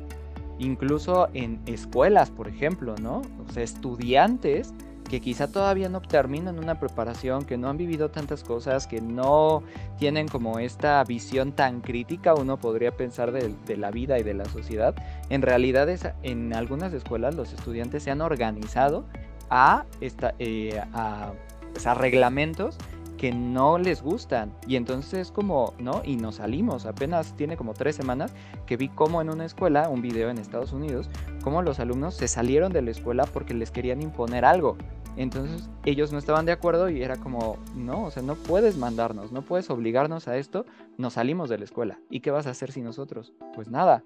[0.61, 3.21] incluso en escuelas, por ejemplo, ¿no?
[3.47, 4.73] O sea, estudiantes
[5.09, 9.61] que quizá todavía no terminan una preparación, que no han vivido tantas cosas, que no
[9.97, 14.45] tienen como esta visión tan crítica, uno podría pensar de, la vida y de la
[14.45, 14.95] sociedad,
[15.29, 19.03] en realidad es, en algunas escuelas los estudiantes se han organizado
[19.51, 21.33] a, esta, eh, a,
[21.71, 22.77] pues, a reglamentos
[23.17, 24.51] que no les gustan.
[24.65, 26.01] Y entonces es como, ¿no?
[26.03, 26.87] Y nos salimos.
[26.87, 28.33] Apenas tiene como tres semanas
[28.65, 31.07] que vi como en una escuela, un video en Estados Unidos,
[31.43, 34.75] como los alumnos se salieron de la escuela porque les querían imponer algo.
[35.17, 39.31] Entonces ellos no estaban de acuerdo y era como, no, o sea, no puedes mandarnos,
[39.31, 40.65] no puedes obligarnos a esto,
[40.97, 41.99] nos salimos de la escuela.
[42.09, 43.33] ¿Y qué vas a hacer sin nosotros?
[43.53, 44.03] Pues nada.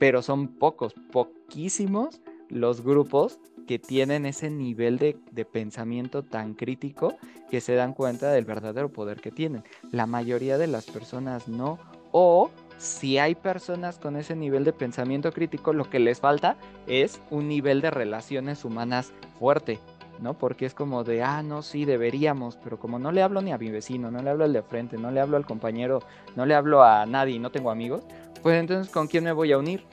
[0.00, 7.16] Pero son pocos, poquísimos los grupos que tienen ese nivel de, pensamiento tan crítico
[7.50, 9.64] que se dan cuenta del verdadero poder que tienen.
[9.90, 11.78] La mayoría de las personas no.
[12.12, 17.20] O si hay personas con ese nivel de pensamiento crítico, lo que les falta es
[17.30, 19.78] un nivel de relaciones humanas fuerte.
[20.20, 20.34] ¿no?
[20.34, 23.58] Porque es como de, ah, no, sí, deberíamos, pero como no le hablo ni a
[23.58, 26.00] mi vecino, no le hablo al de frente, no le hablo al compañero,
[26.36, 28.04] no le hablo a nadie no tengo amigos,
[28.42, 29.84] pues entonces, ¿con quién me voy a unir?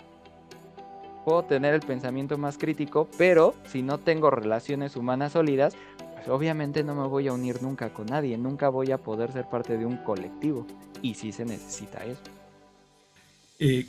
[1.30, 5.76] Puedo tener el pensamiento más crítico, pero si no tengo relaciones humanas sólidas,
[6.16, 9.46] pues obviamente no me voy a unir nunca con nadie, nunca voy a poder ser
[9.48, 10.66] parte de un colectivo.
[11.04, 12.24] Y sí se necesita eso.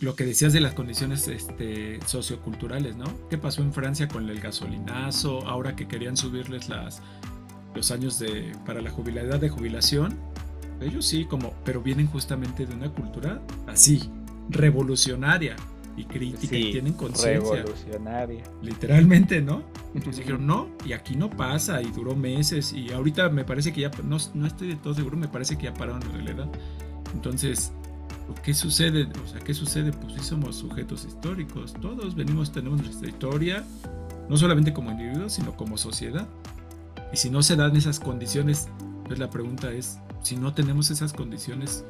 [0.03, 3.07] Lo que decías de las condiciones este, socioculturales, ¿no?
[3.31, 5.47] ¿Qué pasó en Francia con el gasolinazo?
[5.49, 7.01] Ahora que querían subirles las,
[7.75, 10.19] los años de, para la jubilidad de jubilación.
[10.83, 14.11] Ellos sí, como, pero vienen justamente de una cultura así,
[14.51, 15.57] revolucionaria,
[15.97, 17.57] y crítica y tienen conciencia.
[17.57, 18.43] Revolucionaria.
[18.63, 19.63] Literalmente, ¿no?
[19.95, 23.83] Entonces dijeron, no, y aquí no pasa, y duró meses, y ahorita me parece que
[23.83, 26.49] ya, no, no estoy de todo seguro, me parece que ya pararon en realidad.
[27.13, 27.73] Entonces,
[28.43, 29.09] ¿qué sucede?
[29.25, 29.93] O sea, ¿qué sucede?
[29.93, 33.65] Pues sí somos sujetos históricos, todos venimos, tenemos nuestra historia,
[34.29, 36.29] no solamente como individuos, sino como sociedad.
[37.13, 41.13] Y si no se dan esas condiciones Entonces la pregunta es, si no tenemos esas
[41.13, 41.85] condiciones,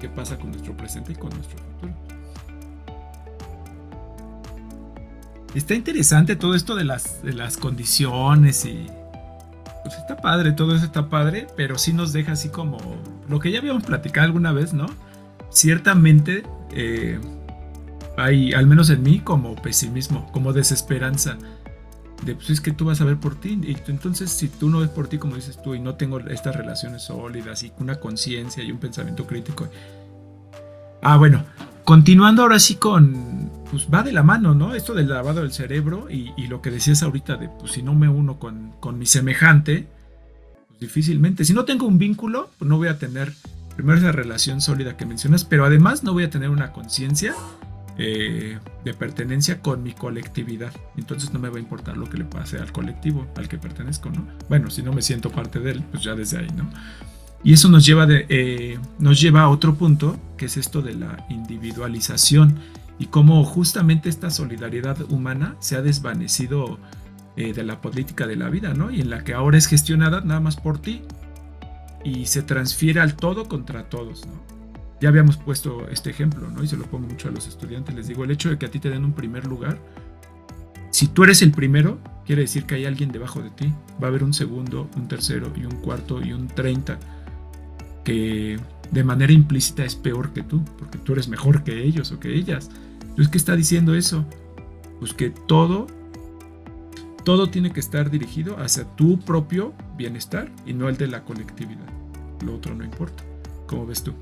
[0.00, 2.15] ¿qué pasa con nuestro presente y con nuestro futuro?
[5.56, 8.86] Está interesante todo esto de las, de las condiciones y...
[9.82, 12.76] Pues está padre, todo eso está padre, pero sí nos deja así como
[13.28, 14.86] lo que ya habíamos platicado alguna vez, ¿no?
[15.48, 16.42] Ciertamente
[16.72, 17.18] eh,
[18.18, 21.38] hay, al menos en mí, como pesimismo, como desesperanza.
[22.24, 23.58] De pues es que tú vas a ver por ti.
[23.62, 26.54] Y entonces, si tú no ves por ti, como dices tú, y no tengo estas
[26.54, 29.68] relaciones sólidas y una conciencia y un pensamiento crítico.
[31.00, 31.44] Ah, bueno,
[31.84, 33.55] continuando ahora sí con.
[33.70, 34.74] Pues va de la mano, ¿no?
[34.74, 38.08] Esto del lavado del cerebro y, lo que decías ahorita de, pues si no me
[38.08, 39.86] uno con, con mi semejante,
[40.68, 41.44] pues difícilmente.
[41.44, 43.32] Si no tengo un vínculo, pues no voy a tener
[43.74, 47.34] primero esa relación sólida que mencionas, pero además no voy a tener una conciencia
[47.98, 50.70] eh, de pertenencia con mi colectividad.
[50.98, 54.10] Entonces no me va a importar lo que le pase al colectivo al que pertenezco,
[54.10, 54.26] ¿no?
[54.50, 56.68] Bueno, si no me siento parte de él, pues ya desde ahí, ¿no?
[57.42, 60.94] Y eso nos lleva, de, eh, nos lleva a otro punto, que es esto de
[60.94, 62.56] la individualización
[62.98, 66.78] y cómo justamente esta solidaridad humana se ha desvanecido
[67.36, 68.90] eh, de la política de la vida, ¿no?
[68.90, 71.02] Y en la que ahora es gestionada nada más por ti
[72.04, 74.32] y se transfiere al todo contra todos, ¿no?
[75.00, 76.62] Ya habíamos puesto este ejemplo, ¿no?
[76.62, 77.94] Y se lo pongo mucho a los estudiantes.
[77.94, 79.78] Les digo, el hecho de que a ti te den un primer lugar,
[80.90, 83.70] si tú eres el primero, quiere decir que hay alguien debajo de ti.
[84.02, 86.98] Va a haber un segundo, un tercero y un cuarto y un treinta
[88.04, 88.58] que
[88.90, 92.34] de manera implícita es peor que tú, porque tú eres mejor que ellos o que
[92.34, 92.70] ellas.
[93.00, 94.24] Entonces, ¿qué está diciendo eso?
[94.98, 95.86] Pues que todo,
[97.24, 101.86] todo tiene que estar dirigido hacia tu propio bienestar y no el de la colectividad.
[102.44, 103.24] Lo otro no importa.
[103.66, 104.12] ¿Cómo ves tú?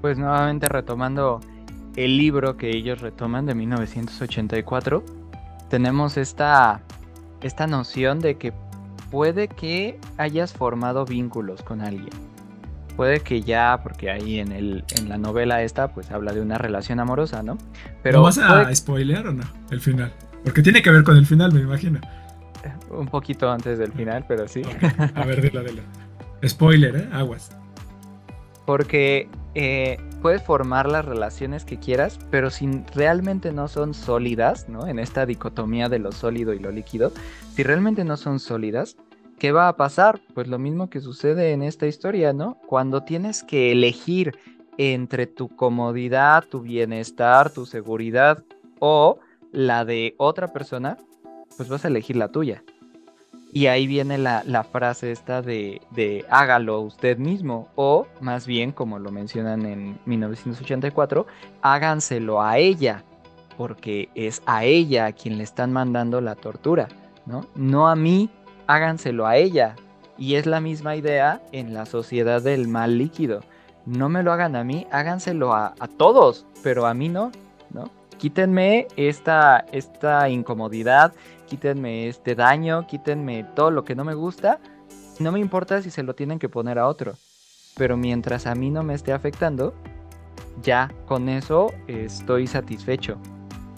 [0.00, 1.40] Pues nuevamente retomando
[1.96, 5.04] el libro que ellos retoman de 1984,
[5.68, 6.80] tenemos esta,
[7.40, 8.52] esta noción de que
[9.10, 12.31] puede que hayas formado vínculos con alguien.
[12.96, 16.58] Puede que ya, porque ahí en, el, en la novela esta, pues habla de una
[16.58, 17.58] relación amorosa, ¿no?
[18.02, 19.44] Pero ¿No vas a spoilear o no?
[19.70, 20.12] El final.
[20.44, 22.00] Porque tiene que ver con el final, me imagino.
[22.90, 24.62] Un poquito antes del final, pero sí.
[25.14, 25.82] A ver, dila, dila.
[26.46, 27.08] Spoiler, ¿eh?
[27.12, 27.56] Aguas.
[28.66, 34.86] Porque eh, puedes formar las relaciones que quieras, pero si realmente no son sólidas, ¿no?
[34.86, 37.12] En esta dicotomía de lo sólido y lo líquido,
[37.54, 38.96] si realmente no son sólidas,
[39.38, 40.20] ¿qué va a pasar?
[40.34, 42.58] Pues lo mismo que sucede en esta historia, ¿no?
[42.66, 44.38] Cuando tienes que elegir
[44.78, 48.42] entre tu comodidad, tu bienestar, tu seguridad
[48.78, 49.18] o
[49.52, 50.96] la de otra persona,
[51.56, 52.62] pues vas a elegir la tuya.
[53.54, 58.98] Y ahí viene la, frase esta de, de, hágalo usted mismo, o más bien, como
[58.98, 61.26] lo mencionan en 1984,
[61.60, 63.04] háganselo a ella,
[63.58, 66.88] porque es a ella a quien le están mandando la tortura,
[67.26, 67.46] ¿no?
[67.54, 68.30] No a mí,
[68.74, 69.76] háganselo a ella.
[70.18, 73.40] Y es la misma idea en la sociedad del mal líquido.
[73.86, 77.32] No me lo hagan a mí, háganselo a, a todos, pero a mí no,
[77.70, 77.90] ¿no?
[78.18, 81.12] Quítenme esta, esta incomodidad,
[81.48, 84.60] quítenme este daño, quítenme todo lo que no me gusta.
[85.18, 87.14] No me importa si se lo tienen que poner a otro.
[87.76, 89.74] Pero mientras a mí no me esté afectando,
[90.62, 93.18] ya con eso estoy satisfecho.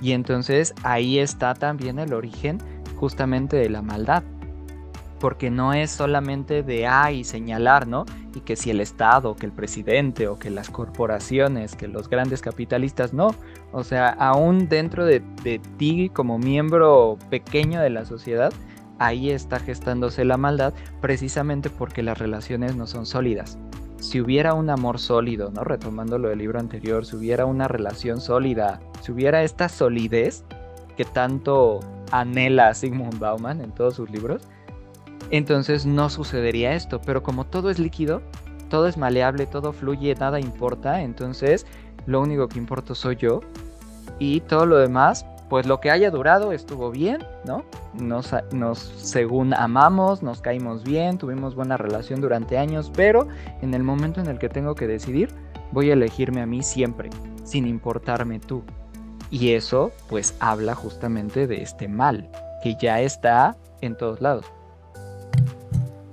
[0.03, 2.59] Y entonces ahí está también el origen
[2.97, 4.23] justamente de la maldad
[5.25, 8.05] porque no es solamente de ay señalar, ¿no?
[8.35, 12.43] Y que si el Estado, que el presidente o que las corporaciones, que los grandes
[12.43, 13.35] capitalistas, no.
[13.73, 18.53] O sea, aún dentro de, de ti como miembro pequeño de la sociedad,
[18.99, 23.57] ahí está gestándose la maldad precisamente porque las relaciones no son sólidas.
[23.97, 25.65] Si hubiera un amor sólido, ¿no?
[25.65, 30.45] Retomando lo del libro anterior, si hubiera una relación sólida, si hubiera esta solidez
[30.99, 34.47] que tanto anhela Sigmund Bauman en todos sus libros,
[35.31, 37.01] entonces no sucedería esto.
[37.01, 38.23] Pero como todo es líquido,
[38.69, 41.67] todo es maleable, todo fluye, nada importa, entonces
[42.07, 43.41] lo único que importa soy yo.
[44.19, 47.65] Y todo lo demás, pues lo que haya durado estuvo bien, ¿no?
[47.95, 53.29] Nos, nos según amamos, nos caímos bien, tuvimos buena relación durante años, pero
[53.63, 55.31] en el momento en el que tengo que decidir,
[55.73, 57.11] voy a elegirme a mí siempre,
[57.45, 58.63] sin importarme tú.
[59.31, 62.31] Y eso pues habla justamente de este mal,
[62.63, 64.47] que ya está en todos lados.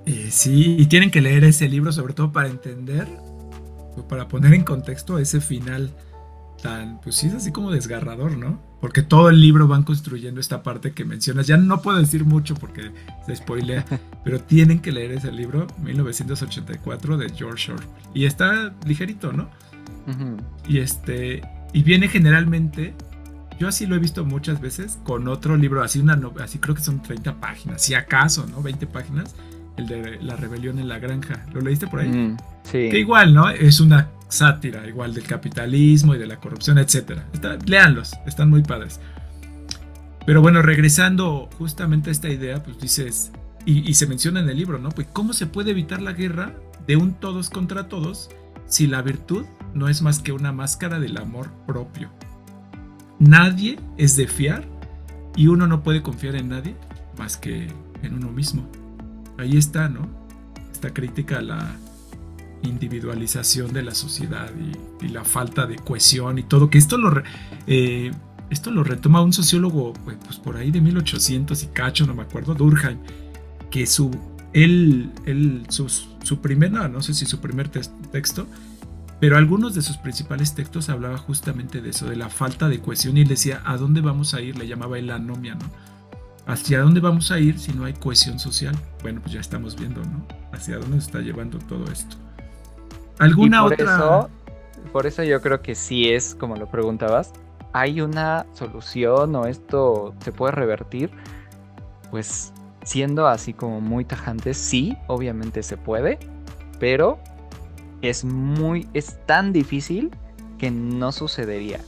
[0.06, 3.06] Eh, sí, y tienen que leer ese libro sobre todo para entender,
[4.08, 5.92] para poner en contexto ese final
[6.62, 8.60] tan, pues sí es así como desgarrador, ¿no?
[8.80, 11.46] Porque todo el libro van construyendo esta parte que mencionas.
[11.46, 12.92] Ya no puedo decir mucho porque
[13.26, 13.84] se spoilea,
[14.24, 17.88] pero tienen que leer ese libro, 1984 de George Orwell.
[18.14, 19.50] Y está ligerito, ¿no?
[20.66, 21.42] Y este,
[21.72, 22.94] y viene generalmente,
[23.58, 26.82] yo así lo he visto muchas veces, con otro libro, así una, así creo que
[26.82, 28.62] son 30 páginas, si acaso, ¿no?
[28.62, 29.34] 20 páginas
[29.76, 31.44] el de la rebelión en la granja.
[31.52, 32.08] ¿Lo leíste por ahí?
[32.08, 32.88] Mm, sí.
[32.90, 33.48] Que igual, ¿no?
[33.48, 37.20] Es una sátira, igual del capitalismo y de la corrupción, etc.
[37.66, 39.00] leanlos, están muy padres.
[40.24, 43.32] Pero bueno, regresando justamente a esta idea, pues dices,
[43.64, 44.90] y, se menciona en el libro, ¿no?
[44.90, 46.54] Pues cómo se puede evitar la guerra
[46.86, 48.30] de un todos contra todos
[48.66, 49.44] si la virtud
[49.74, 52.10] no es más que una máscara del amor propio.
[53.22, 54.64] Nadie es de fiar
[55.36, 56.74] y uno no puede confiar en nadie
[57.16, 57.68] más que
[58.02, 58.68] en uno mismo.
[59.38, 60.08] Ahí está, ¿no?
[60.72, 61.76] Esta crítica a la
[62.62, 64.50] individualización de la sociedad
[65.00, 67.22] y, la falta de cohesión y todo, que esto lo,
[67.68, 68.10] eh,
[68.50, 72.22] esto lo retoma un sociólogo pues, pues, por ahí de 1800 y cacho, no me
[72.22, 72.98] acuerdo, Durkheim,
[73.70, 74.10] que su,
[74.52, 78.48] él, él su, su primer, no, no sé si su primer texto,
[79.22, 83.16] pero algunos de sus principales textos hablaba justamente de eso, de la falta de cohesión
[83.16, 84.58] y él decía, ¿a dónde vamos a ir?
[84.58, 85.66] Le llamaba el anomia, ¿no?
[86.44, 88.74] ¿Hacia dónde vamos a ir si no hay cohesión social?
[89.00, 90.26] Bueno, pues ya estamos viendo, ¿no?
[90.50, 92.16] ¿Hacia dónde está llevando todo esto?
[93.20, 93.94] ¿Alguna por otra?
[93.94, 94.30] Eso,
[94.92, 97.32] por eso yo creo que sí es, como lo preguntabas,
[97.72, 101.12] ¿hay una solución o esto se puede revertir?
[102.10, 102.52] Pues
[102.82, 106.18] siendo así como muy tajante, sí, obviamente se puede,
[106.80, 107.20] pero
[108.02, 110.10] es muy, es tan difícil
[110.58, 111.80] que no sucedería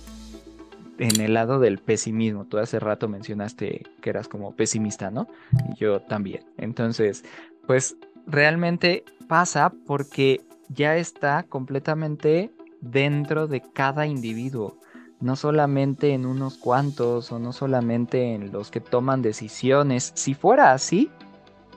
[0.98, 2.44] en el lado del pesimismo.
[2.44, 5.28] Tú hace rato mencionaste que eras como pesimista, ¿no?
[5.72, 6.44] Y yo también.
[6.56, 7.24] Entonces,
[7.66, 7.96] pues
[8.26, 14.78] realmente pasa porque ya está completamente dentro de cada individuo.
[15.20, 20.12] No solamente en unos cuantos o no solamente en los que toman decisiones.
[20.14, 21.10] Si fuera así,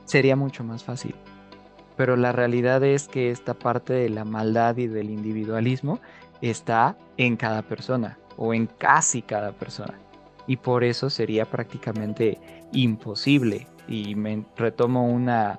[0.05, 1.15] sería mucho más fácil.
[1.97, 5.99] Pero la realidad es que esta parte de la maldad y del individualismo
[6.41, 9.95] está en cada persona o en casi cada persona.
[10.45, 12.39] Y por eso sería prácticamente
[12.71, 13.67] imposible.
[13.87, 15.57] Y me retomo una,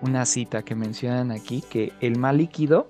[0.00, 2.88] una cita que mencionan aquí, que el mal líquido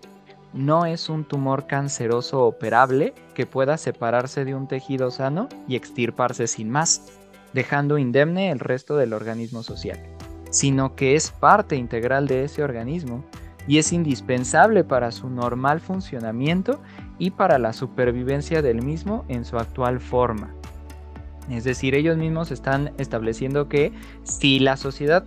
[0.52, 6.46] no es un tumor canceroso operable que pueda separarse de un tejido sano y extirparse
[6.46, 7.06] sin más,
[7.52, 10.00] dejando indemne el resto del organismo social,
[10.50, 13.24] sino que es parte integral de ese organismo
[13.66, 16.80] y es indispensable para su normal funcionamiento
[17.18, 20.54] y para la supervivencia del mismo en su actual forma.
[21.48, 23.92] Es decir, ellos mismos están estableciendo que
[24.22, 25.24] si la sociedad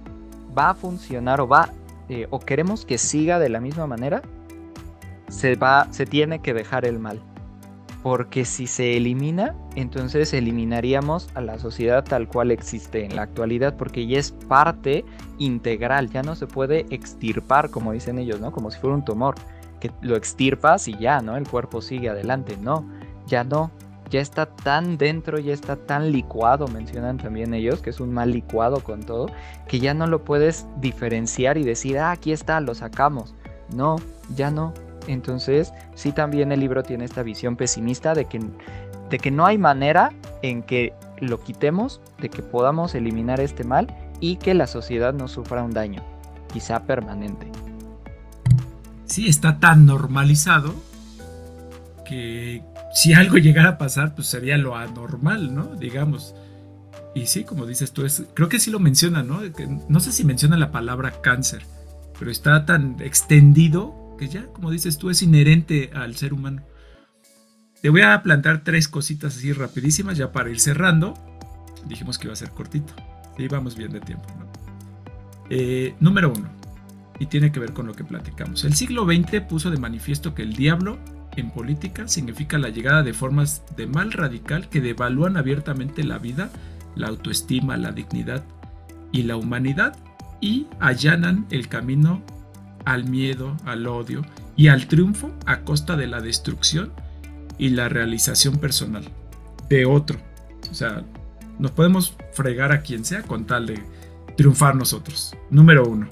[0.57, 1.69] va a funcionar o va
[2.09, 4.21] eh, o queremos que siga de la misma manera,
[5.29, 7.21] se va, se tiene que dejar el mal.
[8.03, 13.77] Porque si se elimina, entonces eliminaríamos a la sociedad tal cual existe en la actualidad,
[13.77, 15.05] porque ya es parte
[15.39, 18.51] integral, ya no se puede extirpar, como dicen ellos, ¿no?
[18.51, 19.35] Como si fuera un tumor
[19.79, 21.35] que lo extirpas y ya, ¿no?
[21.35, 22.57] El cuerpo sigue adelante.
[22.61, 22.85] No,
[23.27, 23.71] ya no.
[24.09, 28.31] Ya está tan dentro, ya está tan licuado, mencionan también ellos, que es un mal
[28.31, 29.27] licuado con todo,
[29.67, 33.33] que ya no lo puedes diferenciar y decir, ah, aquí está, lo sacamos.
[33.75, 33.95] No,
[34.35, 34.73] ya no.
[35.07, 38.39] Entonces, sí también el libro tiene esta visión pesimista de que,
[39.09, 43.87] de que no hay manera en que lo quitemos, de que podamos eliminar este mal
[44.19, 46.03] y que la sociedad no sufra un daño,
[46.51, 47.47] quizá permanente
[49.13, 50.73] sí está tan normalizado
[52.03, 55.75] que si algo llegara a pasar, pues sería lo anormal, ¿no?
[55.75, 56.35] Digamos.
[57.13, 59.41] Y sí, como dices tú, es, creo que sí lo menciona, ¿no?
[59.87, 61.63] no sé si menciona la palabra cáncer,
[62.17, 66.63] pero está tan extendido que ya, como dices tú, es inherente al ser humano.
[67.81, 71.13] Te voy a plantar tres cositas así rapidísimas ya para ir cerrando.
[71.85, 72.93] Dijimos que iba a ser cortito.
[73.37, 74.25] Sí, vamos bien de tiempo.
[75.49, 76.49] Eh, número uno
[77.19, 78.63] y tiene que ver con lo que platicamos.
[78.63, 80.99] El siglo XX puso de manifiesto que el diablo
[81.35, 86.49] en política significa la llegada de formas de mal radical que devalúan abiertamente la vida,
[86.95, 88.43] la autoestima, la dignidad
[89.11, 89.95] y la humanidad
[90.41, 92.21] y allanan el camino
[92.85, 94.23] al miedo, al odio
[94.55, 96.91] y al triunfo a costa de la destrucción
[97.57, 99.05] y la realización personal
[99.69, 100.19] de otro.
[100.71, 101.03] O sea,
[101.59, 103.79] nos podemos fregar a quien sea con tal de
[104.35, 105.35] triunfar nosotros.
[105.49, 106.07] Número uno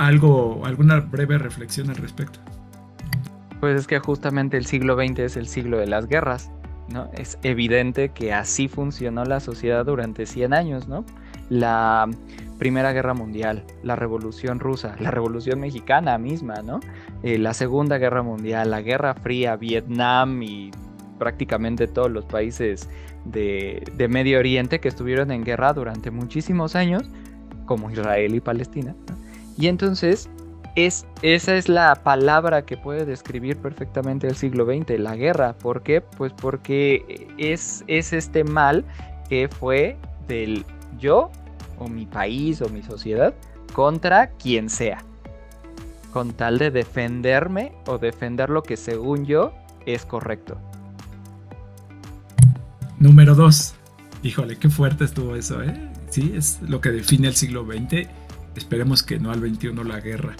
[0.00, 2.38] algo, alguna breve reflexión al respecto.
[3.60, 6.50] Pues es que justamente el siglo XX es el siglo de las guerras,
[6.88, 7.10] ¿no?
[7.12, 11.04] Es evidente que así funcionó la sociedad durante 100 años, ¿no?
[11.50, 12.08] La
[12.58, 16.80] Primera Guerra Mundial, la Revolución Rusa, la Revolución Mexicana misma, ¿no?
[17.22, 20.70] Eh, la Segunda Guerra Mundial, la Guerra Fría, Vietnam y
[21.18, 22.88] prácticamente todos los países
[23.24, 27.02] de, de Medio Oriente que estuvieron en guerra durante muchísimos años,
[27.66, 29.16] como Israel y Palestina, ¿no?
[29.58, 30.30] Y entonces,
[30.76, 35.54] es, esa es la palabra que puede describir perfectamente el siglo XX, la guerra.
[35.54, 36.00] ¿Por qué?
[36.00, 38.84] Pues porque es, es este mal
[39.28, 39.96] que fue
[40.28, 40.64] del
[40.98, 41.30] yo
[41.78, 43.34] o mi país o mi sociedad
[43.72, 45.04] contra quien sea.
[46.12, 49.52] Con tal de defenderme o defender lo que según yo
[49.86, 50.58] es correcto.
[52.98, 53.74] Número 2.
[54.22, 55.90] Híjole, qué fuerte estuvo eso, ¿eh?
[56.10, 58.08] Sí, es lo que define el siglo XX.
[58.56, 60.36] Esperemos que no al XXI la guerra.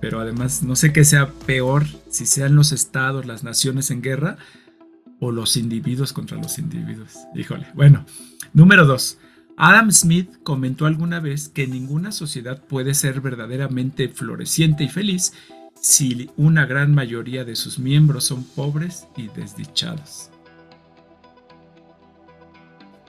[0.00, 4.38] Pero además, no sé qué sea peor, si sean los estados, las naciones en guerra,
[5.20, 7.14] o los individuos contra los individuos.
[7.34, 7.66] Híjole.
[7.74, 8.04] Bueno,
[8.52, 9.18] número 2.
[9.56, 15.32] Adam Smith comentó alguna vez que ninguna sociedad puede ser verdaderamente floreciente y feliz
[15.80, 20.30] si una gran mayoría de sus miembros son pobres y desdichados.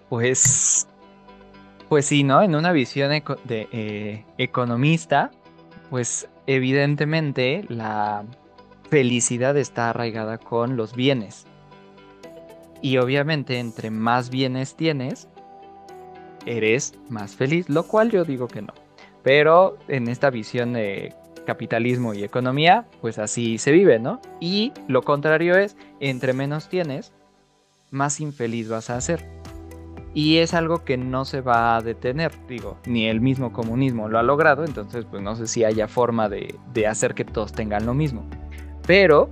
[0.10, 0.88] Pues,
[1.89, 2.43] pues sí, ¿no?
[2.43, 5.32] En una visión de eh, economista,
[5.89, 8.24] pues evidentemente la
[8.91, 11.48] felicidad está arraigada con los bienes.
[12.84, 15.28] Y obviamente entre más bienes tienes,
[16.46, 18.74] eres más feliz, lo cual yo digo que no.
[19.24, 21.14] Pero en esta visión de
[21.46, 24.20] capitalismo y economía, pues así se vive, ¿no?
[24.39, 27.14] Y lo contrario es, entre menos tienes,
[27.91, 29.26] más infeliz vas a ser.
[30.14, 34.18] Y es algo que no se va a detener, digo, ni el mismo comunismo lo
[34.18, 37.86] ha logrado, entonces pues no sé si haya forma de, de hacer que todos tengan
[37.86, 38.26] lo mismo.
[38.88, 39.30] Pero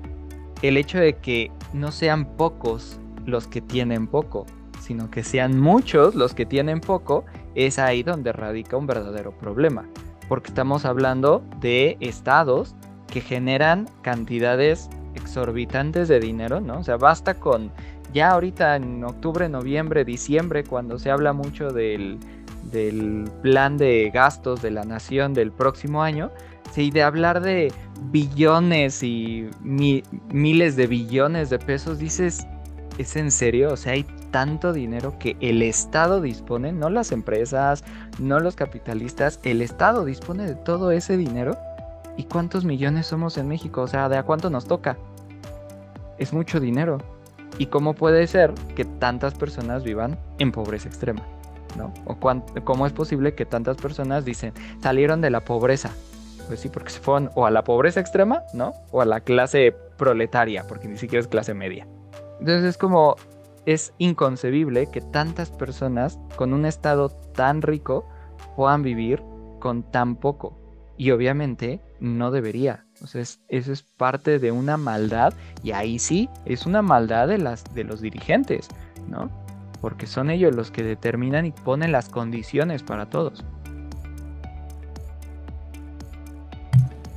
[0.62, 4.46] el hecho de que no sean pocos los que tienen poco,
[4.84, 7.24] sino que sean muchos los que tienen poco,
[7.56, 9.86] es ahí donde radica un verdadero problema.
[10.28, 12.76] Porque estamos hablando de estados
[13.08, 16.80] que generan cantidades exorbitantes de dinero, ¿no?
[16.80, 17.72] O sea, basta con
[18.14, 22.20] ya ahorita en octubre, noviembre, diciembre, cuando se habla mucho del,
[22.72, 26.30] del plan de gastos de la nación del próximo año,
[26.74, 27.72] sí, de hablar de
[28.12, 32.46] billones y miles de billones de pesos, dices,
[32.98, 33.72] ¿es en serio?
[33.72, 37.84] O sea, hay tanto dinero que el Estado dispone, no las empresas,
[38.18, 41.56] no los capitalistas, el Estado dispone de todo ese dinero.
[42.18, 43.84] ¿Y cuántos millones somos en México?
[43.84, 44.98] O sea, ¿de a cuánto nos toca?
[46.18, 46.98] Es mucho dinero.
[47.60, 51.22] ¿Y cómo puede ser que tantas personas vivan en pobreza extrema?
[51.78, 51.94] ¿No?
[52.06, 52.18] ¿O
[52.64, 55.92] cómo es posible que tantas personas dicen, salieron de la pobreza?
[56.48, 58.74] Pues sí, porque se fueron o a la pobreza extrema, ¿no?
[58.92, 61.86] O a la clase proletaria, porque ni siquiera es clase media.
[62.40, 63.16] Entonces es como,
[63.66, 68.08] es inconcebible que tantas personas con un estado tan rico
[68.56, 69.22] puedan vivir
[69.60, 70.60] con tan poco.
[70.98, 72.86] Y obviamente no debería.
[73.02, 75.34] O sea, eso es parte de una maldad.
[75.64, 78.68] Y ahí sí, es una maldad de, las, de los dirigentes,
[79.08, 79.32] ¿no?
[79.82, 83.44] Porque son ellos los que determinan y ponen las condiciones para todos.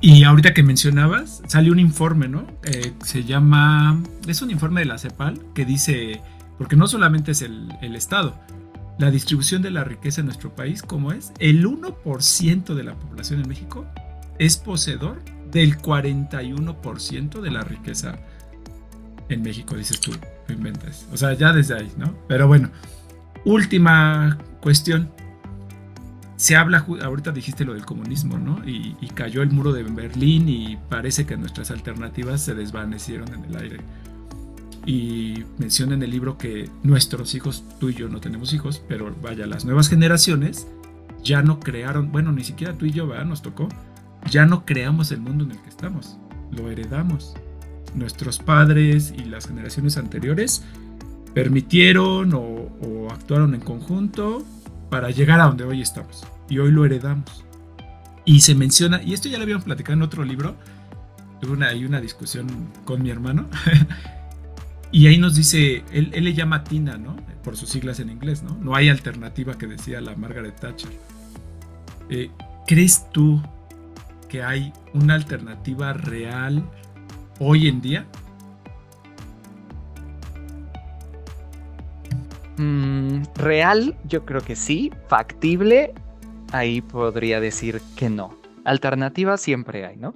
[0.00, 2.46] Y ahorita que mencionabas, sale un informe, ¿no?
[2.64, 4.00] Eh, se llama.
[4.28, 6.20] Es un informe de la CEPAL que dice.
[6.58, 8.38] Porque no solamente es el, el Estado,
[8.98, 11.32] la distribución de la riqueza en nuestro país, ¿cómo es?
[11.38, 13.86] El 1% de la población en México
[14.38, 18.18] es poseedor del 41% de la riqueza
[19.28, 20.12] en México, dices tú,
[20.48, 21.06] lo inventas.
[21.12, 22.14] O sea, ya desde ahí, ¿no?
[22.28, 22.70] Pero bueno,
[23.44, 25.10] última cuestión.
[26.36, 28.62] Se habla, ahorita dijiste lo del comunismo, ¿no?
[28.68, 33.56] Y, cayó el muro de Berlín y parece que nuestras alternativas se desvanecieron en el
[33.56, 33.80] aire.
[34.86, 39.14] Y menciona en el libro que nuestros hijos, tú y yo no tenemos hijos, pero
[39.20, 40.66] vaya, las nuevas generaciones
[41.24, 43.26] ya no crearon, bueno, ni siquiera tú y yo, ¿verdad?
[43.26, 43.68] Nos tocó
[44.30, 46.18] ya no creamos el mundo en el que estamos,
[46.50, 47.34] lo heredamos.
[47.94, 50.62] Nuestros padres y las generaciones anteriores
[51.32, 54.44] permitieron o, actuaron en conjunto
[54.90, 56.26] para llegar a donde hoy estamos.
[56.48, 57.44] Y hoy lo heredamos.
[58.24, 60.56] Y se menciona, y esto ya lo habíamos platicado en otro libro,
[61.40, 62.48] tuve una, una discusión
[62.84, 63.46] con mi hermano,
[64.92, 67.16] y ahí nos dice, él, le llama Tina, ¿no?
[67.42, 68.56] Por sus siglas en inglés, ¿no?
[68.56, 70.90] No hay alternativa que decía la Margaret Thatcher.
[72.08, 72.30] Eh,
[72.66, 73.42] ¿Crees tú
[74.28, 76.62] que hay una alternativa real
[77.38, 78.06] hoy en día?
[82.58, 84.90] Mm, real, yo creo que sí.
[85.08, 85.92] Factible,
[86.52, 88.36] ahí podría decir que no.
[88.64, 90.14] Alternativa siempre hay, ¿no?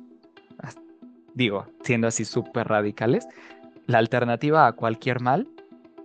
[1.34, 3.26] Digo, siendo así súper radicales,
[3.90, 5.48] la alternativa a cualquier mal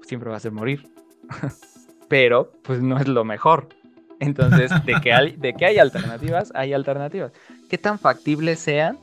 [0.01, 0.89] siempre va a ser morir.
[2.09, 3.69] Pero, pues no es lo mejor.
[4.19, 7.31] Entonces, de que, hay, de que hay alternativas, hay alternativas.
[7.69, 8.97] ¿Qué tan factibles sean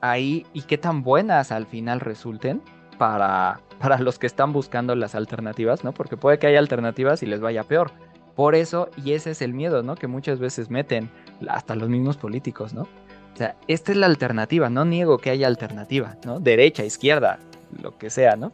[0.00, 2.62] ahí y qué tan buenas al final resulten
[2.98, 5.92] para, para los que están buscando las alternativas, ¿no?
[5.92, 7.92] Porque puede que haya alternativas y les vaya peor.
[8.34, 9.94] Por eso, y ese es el miedo, ¿no?
[9.94, 11.10] Que muchas veces meten
[11.48, 12.82] hasta los mismos políticos, ¿no?
[12.82, 16.40] O sea, esta es la alternativa, no niego que haya alternativa, ¿no?
[16.40, 17.38] Derecha, izquierda,
[17.80, 18.52] lo que sea, ¿no?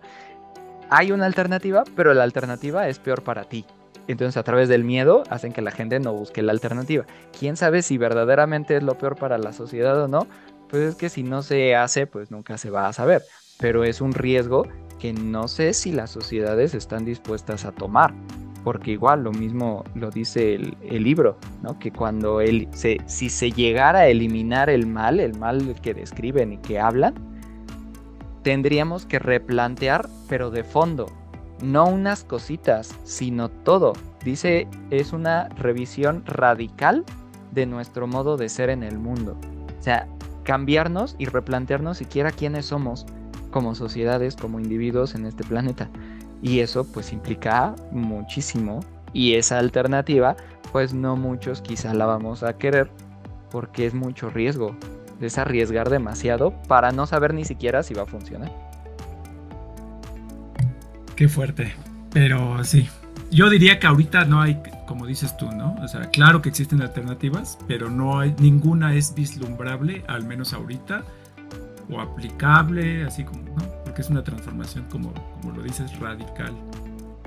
[0.91, 3.65] Hay una alternativa, pero la alternativa es peor para ti.
[4.09, 7.05] Entonces a través del miedo hacen que la gente no busque la alternativa.
[7.39, 10.27] ¿Quién sabe si verdaderamente es lo peor para la sociedad o no?
[10.69, 13.23] Pues es que si no se hace, pues nunca se va a saber.
[13.59, 14.67] Pero es un riesgo
[14.99, 18.13] que no sé si las sociedades están dispuestas a tomar.
[18.65, 21.79] Porque igual lo mismo lo dice el, libro, ¿no?
[21.79, 26.53] Que cuando él se, si se llegara a eliminar el mal, el mal que describen
[26.53, 27.15] y que hablan,
[28.43, 31.07] tendríamos que replantear, pero de fondo,
[31.63, 33.93] no unas cositas, sino todo.
[34.25, 37.05] Dice, es una revisión radical
[37.53, 39.37] de nuestro modo de ser en el mundo.
[39.79, 40.09] O sea,
[40.43, 43.07] cambiarnos y replantearnos siquiera quiénes somos
[43.51, 45.89] como sociedades, como individuos en este planeta.
[46.41, 48.81] Y eso pues implica muchísimo.
[49.13, 50.37] Y esa alternativa,
[50.73, 52.91] pues no muchos quizá la vamos a querer
[53.51, 54.75] porque es mucho riesgo.
[55.23, 58.51] Es arriesgar demasiado para no saber ni siquiera si va a funcionar.
[61.17, 61.73] Qué fuerte.
[62.13, 62.89] Pero sí.
[63.31, 65.77] Yo diría que ahorita no hay, como dices tú, ¿no?
[65.83, 71.05] O sea, claro que existen alternativas, pero no hay, ninguna es vislumbrable, al menos ahorita,
[71.91, 73.65] o aplicable, así como, ¿no?
[73.85, 76.53] Porque es una transformación, como, como lo dices, radical.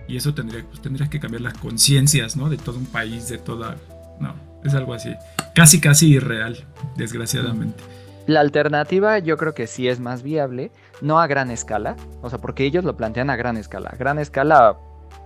[0.08, 2.50] Y eso tendría, pues, tendría que cambiar las conciencias, ¿no?
[2.50, 3.76] De todo un país, de toda...
[4.20, 4.36] No,
[4.68, 5.16] es algo así.
[5.54, 6.58] Casi, casi irreal,
[6.96, 7.84] desgraciadamente.
[8.28, 12.40] La alternativa yo creo que sí es más viable, no a gran escala, o sea,
[12.40, 13.92] porque ellos lo plantean a gran escala.
[13.92, 14.78] A gran escala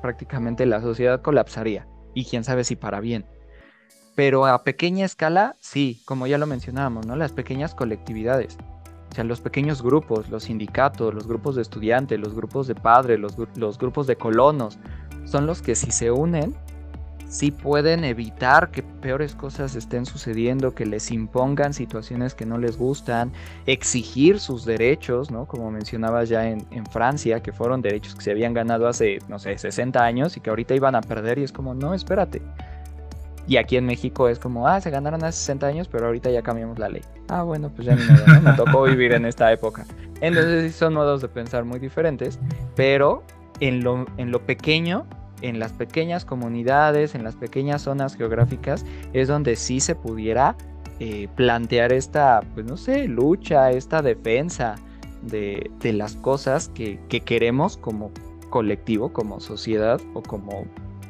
[0.02, 3.26] prácticamente la sociedad colapsaría, y quién sabe si para bien.
[4.16, 7.16] Pero a pequeña escala, sí, como ya lo mencionábamos, ¿no?
[7.16, 8.58] Las pequeñas colectividades.
[9.12, 13.18] O sea, los pequeños grupos, los sindicatos, los grupos de estudiantes, los grupos de padres,
[13.18, 14.78] los, los grupos de colonos,
[15.26, 16.54] son los que si se unen
[17.30, 22.76] sí pueden evitar que peores cosas estén sucediendo, que les impongan situaciones que no les
[22.76, 23.32] gustan,
[23.68, 25.46] exigir sus derechos, ¿no?
[25.46, 26.60] Como mencionabas ya en,
[26.92, 30.50] Francia, que fueron derechos que se habían ganado hace, no sé, 60 años y que
[30.50, 32.42] ahorita iban a perder y es como, no, espérate.
[33.48, 36.42] Y aquí en México es como, ah, se ganaron hace 60 años, pero ahorita ya
[36.42, 37.04] cambiamos la ley.
[37.28, 38.42] Ah, bueno, pues ya ¿no?
[38.42, 39.86] me tocó vivir en esta época.
[40.22, 42.40] Entonces son modos de pensar muy diferentes,
[42.76, 43.24] pero
[43.60, 45.06] en lo, en lo pequeño
[45.42, 50.56] en las pequeñas comunidades, en las pequeñas zonas geográficas, es donde sí se pudiera
[51.00, 54.76] eh, plantear esta, pues no sé, lucha, esta defensa
[55.22, 58.12] de, las cosas que, que, queremos como
[58.50, 60.66] colectivo, como sociedad o como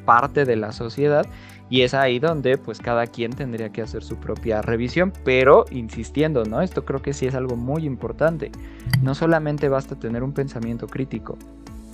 [0.06, 1.26] parte de la sociedad.
[1.72, 6.44] Y es ahí donde pues cada quien tendría que hacer su propia revisión, pero insistiendo,
[6.44, 6.62] ¿no?
[6.62, 8.52] Esto creo que sí es algo muy importante.
[9.04, 11.38] No solamente basta tener un pensamiento crítico,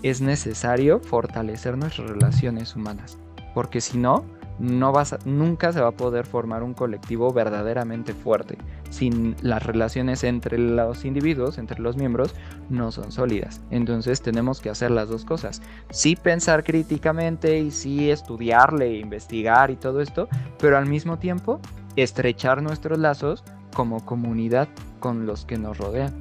[0.06, 3.18] es necesario fortalecer nuestras relaciones humanas,
[3.56, 4.24] porque si no,
[4.60, 8.56] nunca se va a poder formar un colectivo verdaderamente fuerte.
[8.92, 9.10] Si
[9.42, 12.36] las relaciones entre los individuos, entre los miembros,
[12.70, 13.62] no son sólidas.
[13.72, 15.64] Entonces tenemos que hacer las dos cosas.
[15.90, 20.30] Sí pensar críticamente y sí estudiarle, investigar y todo esto,
[20.60, 21.60] pero al mismo tiempo
[21.96, 23.44] estrechar nuestros lazos
[23.74, 24.68] como comunidad
[25.00, 26.14] con los que nos rodean.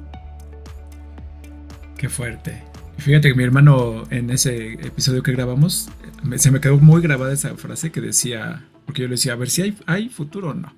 [1.97, 2.74] Qué fuerte.
[2.97, 5.89] Fíjate que mi hermano en ese episodio que grabamos,
[6.37, 9.49] se me quedó muy grabada esa frase que decía, porque yo le decía, a ver
[9.49, 10.73] si hay, hay futuro o no.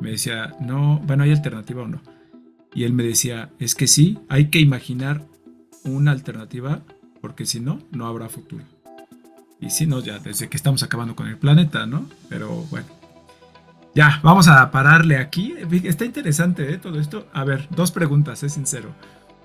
[0.00, 2.00] Me decía, no, bueno, hay alternativa o no.
[2.74, 5.26] Y él me decía, es que sí, hay que imaginar
[5.84, 6.82] una alternativa,
[7.20, 8.64] porque si no, no habrá futuro.
[9.60, 12.08] Y si no, ya desde que estamos acabando con el planeta, ¿no?
[12.28, 12.86] Pero bueno.
[13.94, 15.54] Ya, vamos a pararle aquí.
[15.82, 16.78] Está interesante ¿eh?
[16.78, 17.26] todo esto.
[17.32, 18.94] A ver, dos preguntas, es sincero.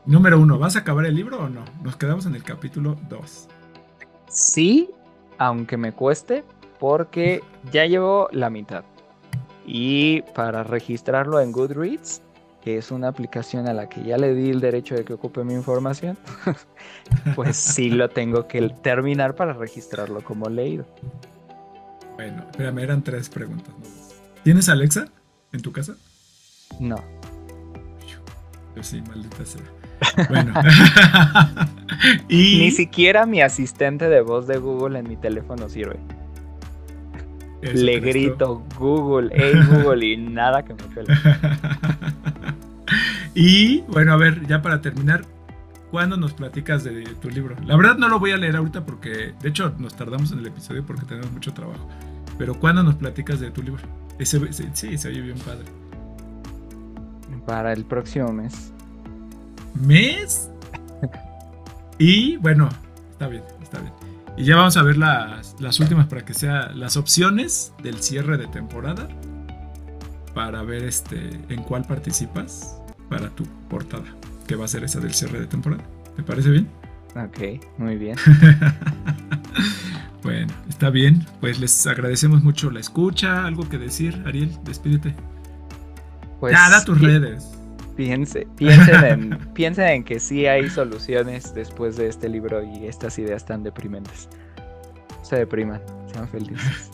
[0.05, 1.63] Número uno, ¿vas a acabar el libro o no?
[1.81, 3.47] Nos quedamos en el capítulo 2.
[4.27, 4.89] Sí,
[5.37, 6.43] aunque me cueste,
[6.77, 7.41] porque
[7.71, 8.83] ya llevo la mitad.
[9.65, 12.21] Y para registrarlo en Goodreads,
[12.61, 15.45] que es una aplicación a la que ya le di el derecho de que ocupe
[15.45, 16.17] mi información,
[17.35, 20.85] pues sí lo tengo que terminar para registrarlo como leído.
[22.15, 23.73] Bueno, espérame, eran tres preguntas.
[24.43, 25.05] ¿Tienes Alexa
[25.53, 25.95] en tu casa?
[26.81, 26.97] No.
[28.75, 29.61] Yo sí, maldita sea.
[30.29, 30.53] Bueno.
[32.29, 32.59] y...
[32.59, 35.99] Ni siquiera mi asistente de voz de Google en mi teléfono sirve.
[37.61, 41.13] Le grito Google, hey Google y nada que me pele.
[43.35, 45.23] y bueno, a ver, ya para terminar,
[45.91, 47.55] ¿cuándo nos platicas de tu libro?
[47.65, 50.47] La verdad no lo voy a leer ahorita porque, de hecho, nos tardamos en el
[50.47, 51.87] episodio porque tenemos mucho trabajo.
[52.37, 53.83] Pero ¿cuándo nos platicas de tu libro?
[54.19, 54.41] Ese,
[54.73, 55.65] sí, se oye bien padre.
[57.45, 58.73] Para el próximo mes
[59.73, 60.49] mes.
[61.97, 62.69] Y bueno,
[63.11, 63.93] está bien, está bien.
[64.35, 68.37] Y ya vamos a ver las, las últimas para que sean las opciones del cierre
[68.37, 69.07] de temporada.
[70.33, 74.05] Para ver este en cuál participas para tu portada.
[74.47, 75.83] Que va a ser esa del cierre de temporada.
[76.15, 76.67] ¿Te parece bien?
[77.15, 78.17] Ok, muy bien.
[80.23, 81.25] Bueno, está bien.
[81.41, 83.45] Pues les agradecemos mucho la escucha.
[83.45, 84.57] ¿Algo que decir, Ariel?
[84.63, 85.13] Despídete.
[86.39, 87.52] Pues, ya, da tus redes.
[87.95, 93.19] Piense, piensen, en, piensen en que sí hay soluciones después de este libro y estas
[93.19, 94.29] ideas tan deprimentes.
[95.21, 95.81] Se depriman,
[96.11, 96.91] sean felices.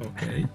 [0.00, 0.48] Ok.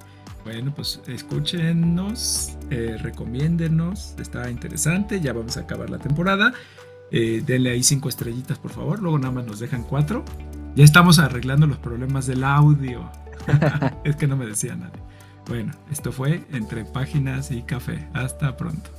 [0.44, 6.54] Bueno, pues escúchenos, eh, recomiéndenos, está interesante, ya vamos a acabar la temporada.
[7.12, 10.24] Eh, denle ahí cinco estrellitas, por favor, luego nada más nos dejan cuatro.
[10.76, 13.10] Ya estamos arreglando los problemas del audio.
[14.06, 15.02] es que no me decía nadie.
[15.48, 18.08] Bueno, esto fue Entre Páginas y Café.
[18.14, 18.97] Hasta pronto.